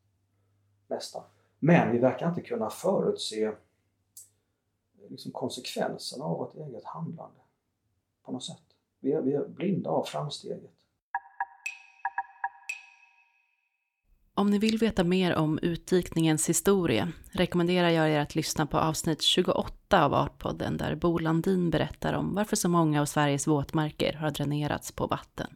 Nästan. 0.88 1.24
Men 1.60 1.92
vi 1.92 1.98
verkar 1.98 2.30
inte 2.30 2.42
kunna 2.42 2.70
förutse 2.70 3.52
liksom 5.08 5.32
konsekvenserna 5.32 6.26
av 6.26 6.38
vårt 6.38 6.56
eget 6.56 6.86
handlande. 6.86 7.40
På 8.24 8.32
något 8.32 8.44
sätt. 8.44 8.64
Vi 9.00 9.12
är, 9.12 9.22
vi 9.22 9.34
är 9.34 9.48
blinda 9.48 9.90
av 9.90 10.04
framsteget. 10.04 10.72
Om 14.36 14.50
ni 14.50 14.60
vill 14.60 14.78
veta 14.78 15.04
mer 15.04 15.36
om 15.36 15.60
utdikningens 15.62 16.50
historia 16.50 17.12
rekommenderar 17.32 17.90
jag 17.90 18.10
er 18.10 18.20
att 18.20 18.36
lyssna 18.36 18.66
på 18.66 18.78
avsnitt 18.78 19.22
28 19.22 20.06
av 20.06 20.14
Artpodden 20.14 20.78
där 20.78 20.96
Bo 20.96 21.18
Landin 21.18 21.70
berättar 21.70 22.14
om 22.14 22.36
varför 22.36 22.56
så 22.56 22.70
många 22.70 23.02
av 23.02 23.06
Sveriges 23.06 23.48
våtmarker 23.48 24.14
har 24.14 24.32
dränerats 24.32 24.92
på 24.92 25.08
vatten. 25.08 25.48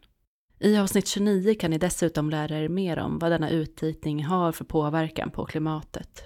I 0.59 0.77
avsnitt 0.77 1.07
29 1.07 1.55
kan 1.59 1.71
ni 1.71 1.77
dessutom 1.77 2.29
lära 2.29 2.59
er 2.59 2.69
mer 2.69 2.99
om 2.99 3.19
vad 3.19 3.31
denna 3.31 3.49
utdikning 3.49 4.23
har 4.23 4.51
för 4.51 4.65
påverkan 4.65 5.31
på 5.31 5.45
klimatet. 5.45 6.23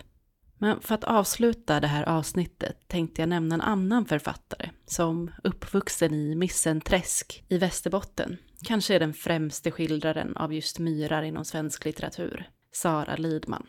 Men 0.57 0.81
för 0.81 0.95
att 0.95 1.03
avsluta 1.03 1.79
det 1.79 1.87
här 1.87 2.09
avsnittet 2.09 2.87
tänkte 2.87 3.21
jag 3.21 3.29
nämna 3.29 3.55
en 3.55 3.61
annan 3.61 4.05
författare 4.05 4.69
som 4.91 5.31
uppvuxen 5.43 6.13
i 6.13 6.35
Missenträsk 6.35 7.43
i 7.47 7.57
Västerbotten 7.57 8.37
kanske 8.63 8.95
är 8.95 8.99
den 8.99 9.13
främste 9.13 9.71
skildraren 9.71 10.37
av 10.37 10.53
just 10.53 10.79
myrar 10.79 11.23
inom 11.23 11.45
svensk 11.45 11.85
litteratur, 11.85 12.49
Sara 12.71 13.15
Lidman. 13.15 13.67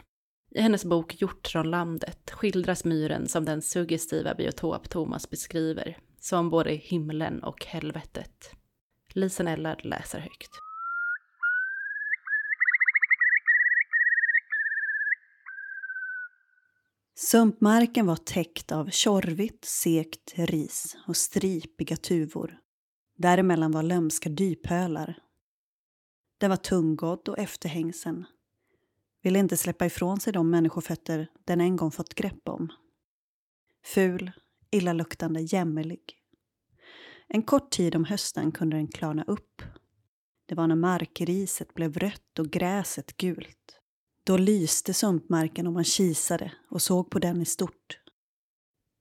I 0.54 0.60
hennes 0.60 0.84
bok 0.84 1.20
Hjortronlandet 1.20 2.30
skildras 2.30 2.84
myren 2.84 3.28
som 3.28 3.44
den 3.44 3.62
suggestiva 3.62 4.34
biotop 4.34 4.88
Thomas 4.88 5.30
beskriver, 5.30 5.98
som 6.20 6.50
både 6.50 6.70
himlen 6.70 7.42
och 7.42 7.66
helvetet. 7.66 8.50
Lisen 9.12 9.48
Ellard 9.48 9.84
läser 9.84 10.18
högt. 10.18 10.50
Sumpmarken 17.24 18.06
var 18.06 18.16
täckt 18.16 18.72
av 18.72 18.90
tjorvigt, 18.90 19.64
sekt 19.64 20.32
ris 20.36 20.96
och 21.06 21.16
stripiga 21.16 21.96
tuvor. 21.96 22.58
Däremellan 23.18 23.72
var 23.72 23.82
lömska 23.82 24.28
dypölar. 24.28 25.18
Den 26.38 26.50
var 26.50 26.56
tunggådd 26.56 27.28
och 27.28 27.38
efterhängsen. 27.38 28.24
Ville 29.22 29.38
inte 29.38 29.56
släppa 29.56 29.86
ifrån 29.86 30.20
sig 30.20 30.32
de 30.32 30.50
människofötter 30.50 31.28
den 31.44 31.60
en 31.60 31.76
gång 31.76 31.90
fått 31.90 32.14
grepp 32.14 32.48
om. 32.48 32.72
Ful, 33.84 34.30
illaluktande, 34.70 35.40
jämmerlig. 35.40 36.16
En 37.28 37.42
kort 37.42 37.70
tid 37.70 37.94
om 37.94 38.04
hösten 38.04 38.52
kunde 38.52 38.76
den 38.76 38.88
klarna 38.88 39.24
upp. 39.26 39.62
Det 40.46 40.54
var 40.54 40.66
när 40.66 40.76
markriset 40.76 41.74
blev 41.74 41.98
rött 41.98 42.38
och 42.38 42.50
gräset 42.50 43.16
gult. 43.16 43.81
Då 44.24 44.36
lyste 44.36 44.94
sumpmarken 44.94 45.66
och 45.66 45.72
man 45.72 45.84
kisade 45.84 46.52
och 46.70 46.82
såg 46.82 47.10
på 47.10 47.18
den 47.18 47.42
i 47.42 47.44
stort. 47.44 47.98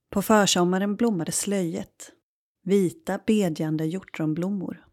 På 0.09 0.21
försommaren 0.21 0.95
blommade 0.95 1.31
slöjet, 1.31 2.11
vita 2.63 3.19
bedjande 3.27 3.85
hjortronblommor. 3.85 4.85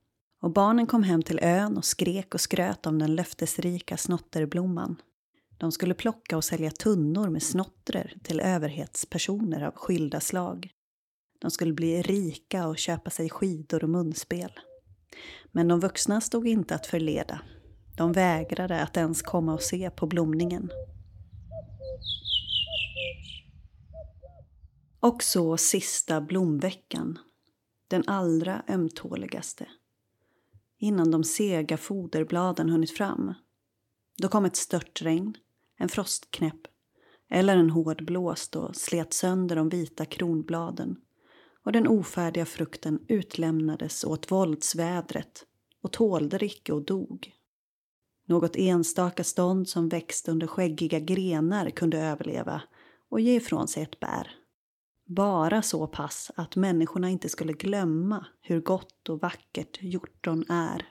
Och 0.43 0.53
barnen 0.53 0.87
kom 0.87 1.03
hem 1.03 1.23
till 1.23 1.39
ön 1.43 1.77
och 1.77 1.85
skrek 1.85 2.35
och 2.35 2.41
skröt 2.41 2.87
om 2.87 2.99
den 2.99 3.15
löftesrika 3.15 3.97
snotterblomman. 3.97 4.97
De 5.59 5.73
skulle 5.73 5.95
plocka 5.95 6.37
och 6.37 6.45
sälja 6.45 6.71
tunnor 6.71 7.29
med 7.29 7.43
snottrer 7.43 8.15
till 8.23 8.41
överhetspersoner 8.41 9.63
av 9.63 9.75
skilda 9.75 10.21
slag. 10.21 10.71
De 11.41 11.51
skulle 11.51 11.73
bli 11.73 12.03
rika 12.03 12.67
och 12.67 12.79
köpa 12.79 13.11
sig 13.11 13.31
skidor 13.31 13.85
och 13.85 13.91
munspel. 13.91 14.53
Men 15.53 15.69
de 15.69 15.81
vuxna 15.81 16.21
stod 16.21 16.49
inte 16.49 16.75
att 16.75 16.87
förleda. 16.87 17.41
De 17.99 18.13
vägrade 18.13 18.83
att 18.83 18.97
ens 18.97 19.23
komma 19.23 19.55
och 19.55 19.63
se 19.63 19.91
på 19.91 20.07
blomningen. 20.07 20.71
Och 25.01 25.23
så 25.23 25.57
sista 25.57 26.21
blomveckan. 26.21 27.19
Den 27.89 28.05
allra 28.07 28.63
ömtåligaste. 28.69 29.67
Innan 30.79 31.11
de 31.11 31.25
sega 31.25 31.77
foderbladen 31.77 32.71
hunnit 32.71 32.97
fram. 32.97 33.35
Då 34.23 34.29
kom 34.29 34.45
ett 34.45 34.57
störtregn, 34.57 35.35
en 35.79 35.89
frostknäpp 35.89 36.61
eller 37.31 37.57
en 37.57 37.71
hård 37.71 38.05
blåst 38.05 38.57
och 38.57 38.77
slet 38.77 39.13
sönder 39.13 39.57
de 39.57 39.69
vita 39.69 40.05
kronbladen 40.05 40.97
och 41.65 41.73
den 41.73 41.87
ofärdiga 41.87 42.47
frukten 42.47 42.99
utlämnades 43.09 44.05
åt 44.05 44.31
våldsvädret 44.31 45.47
och 45.83 45.93
tålde 45.93 46.45
icke 46.45 46.73
och 46.73 46.85
dog. 46.85 47.38
Något 48.29 48.57
enstaka 48.57 49.25
stånd 49.25 49.69
som 49.69 49.89
växte 49.89 50.31
under 50.31 50.47
skäggiga 50.47 51.01
grenar 51.01 51.71
kunde 51.71 51.99
överleva 51.99 52.63
och 53.11 53.21
ge 53.21 53.37
ifrån 53.37 53.69
sig 53.69 53.83
ett 53.83 54.01
bär. 54.01 54.31
Bara 55.07 55.63
så 55.63 55.87
pass 55.87 56.31
att 56.35 56.57
människorna 56.57 57.11
inte 57.11 57.29
skulle 57.29 57.53
glömma 57.53 58.27
hur 58.43 58.61
gott 58.61 59.09
och 59.09 59.21
vackert 59.21 59.79
hjortron 59.83 60.45
är. 60.49 60.87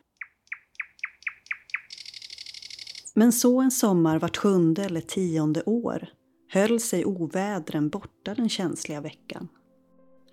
Men 3.15 3.31
så 3.31 3.61
en 3.61 3.71
sommar 3.71 4.19
vart 4.19 4.37
sjunde 4.37 4.83
eller 4.83 5.01
tionde 5.01 5.63
år 5.63 6.09
höll 6.49 6.79
sig 6.79 7.05
ovädren 7.05 7.89
borta 7.89 8.35
den 8.35 8.49
känsliga 8.49 9.01
veckan. 9.01 9.47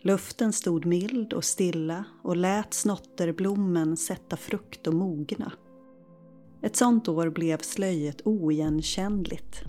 Luften 0.02 0.52
stod 0.52 0.86
mild 0.86 1.32
och 1.32 1.44
stilla 1.44 2.05
och 2.22 2.36
lät 2.36 2.74
snotterblommen 2.74 3.96
sätta 3.96 4.36
frukt 4.36 4.86
och 4.86 4.94
mogna. 4.94 5.52
Ett 6.65 6.77
sånt 6.77 7.09
år 7.09 7.31
blev 7.31 7.59
slöjet 7.59 8.21
oigenkännligt. 8.25 9.62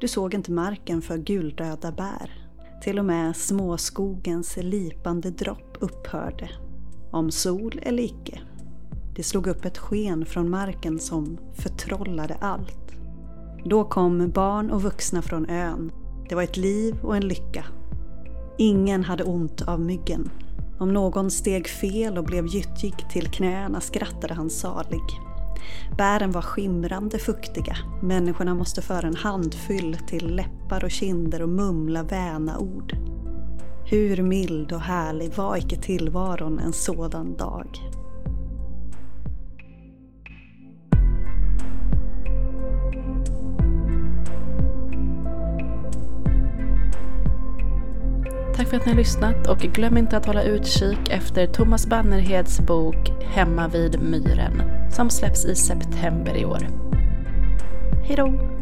Du 0.00 0.08
såg 0.08 0.34
inte 0.34 0.52
marken 0.52 1.02
för 1.02 1.18
gulröda 1.18 1.92
bär. 1.92 2.30
Till 2.82 2.98
och 2.98 3.04
med 3.04 3.36
småskogens 3.36 4.56
lipande 4.56 5.30
dropp 5.30 5.76
upphörde. 5.80 6.50
Om 7.10 7.30
sol 7.30 7.80
eller 7.82 8.02
icke. 8.02 8.40
Det 9.16 9.22
slog 9.22 9.46
upp 9.46 9.64
ett 9.64 9.78
sken 9.78 10.26
från 10.26 10.50
marken 10.50 10.98
som 10.98 11.38
förtrollade 11.54 12.34
allt. 12.34 12.92
Då 13.64 13.84
kom 13.84 14.30
barn 14.30 14.70
och 14.70 14.82
vuxna 14.82 15.22
från 15.22 15.46
ön. 15.46 15.92
Det 16.28 16.34
var 16.34 16.42
ett 16.42 16.56
liv 16.56 16.96
och 17.02 17.16
en 17.16 17.28
lycka. 17.28 17.64
Ingen 18.58 19.04
hade 19.04 19.24
ont 19.24 19.62
av 19.62 19.80
myggen. 19.80 20.30
Om 20.78 20.92
någon 20.92 21.30
steg 21.30 21.68
fel 21.68 22.18
och 22.18 22.24
blev 22.24 22.46
gyttjig 22.46 22.94
till 23.12 23.26
knäna 23.26 23.80
skrattade 23.80 24.34
han 24.34 24.50
salig. 24.50 25.02
Bären 25.96 26.30
var 26.30 26.42
skimrande 26.42 27.18
fuktiga. 27.18 27.76
Människorna 28.02 28.54
måste 28.54 28.82
föra 28.82 29.06
en 29.06 29.16
handfull 29.16 29.96
till 30.06 30.34
läppar 30.34 30.84
och 30.84 30.90
kinder 30.90 31.42
och 31.42 31.48
mumla 31.48 32.02
väna 32.02 32.58
ord. 32.58 32.96
Hur 33.86 34.22
mild 34.22 34.72
och 34.72 34.80
härlig 34.80 35.34
var 35.34 35.56
icke 35.56 35.76
tillvaron 35.76 36.58
en 36.58 36.72
sådan 36.72 37.36
dag. 37.36 37.68
Tack 48.64 48.70
för 48.70 48.76
att 48.76 48.86
ni 48.86 48.92
har 48.92 48.98
lyssnat 48.98 49.46
och 49.46 49.58
glöm 49.58 49.96
inte 49.96 50.16
att 50.16 50.26
hålla 50.26 50.42
utkik 50.42 50.98
efter 51.10 51.46
Thomas 51.46 51.86
Bannerheds 51.86 52.60
bok 52.60 53.12
Hemma 53.22 53.68
vid 53.68 54.00
myren 54.00 54.62
som 54.90 55.10
släpps 55.10 55.44
i 55.44 55.54
september 55.54 56.36
i 56.36 56.44
år. 56.44 56.66
Hejdå! 58.04 58.53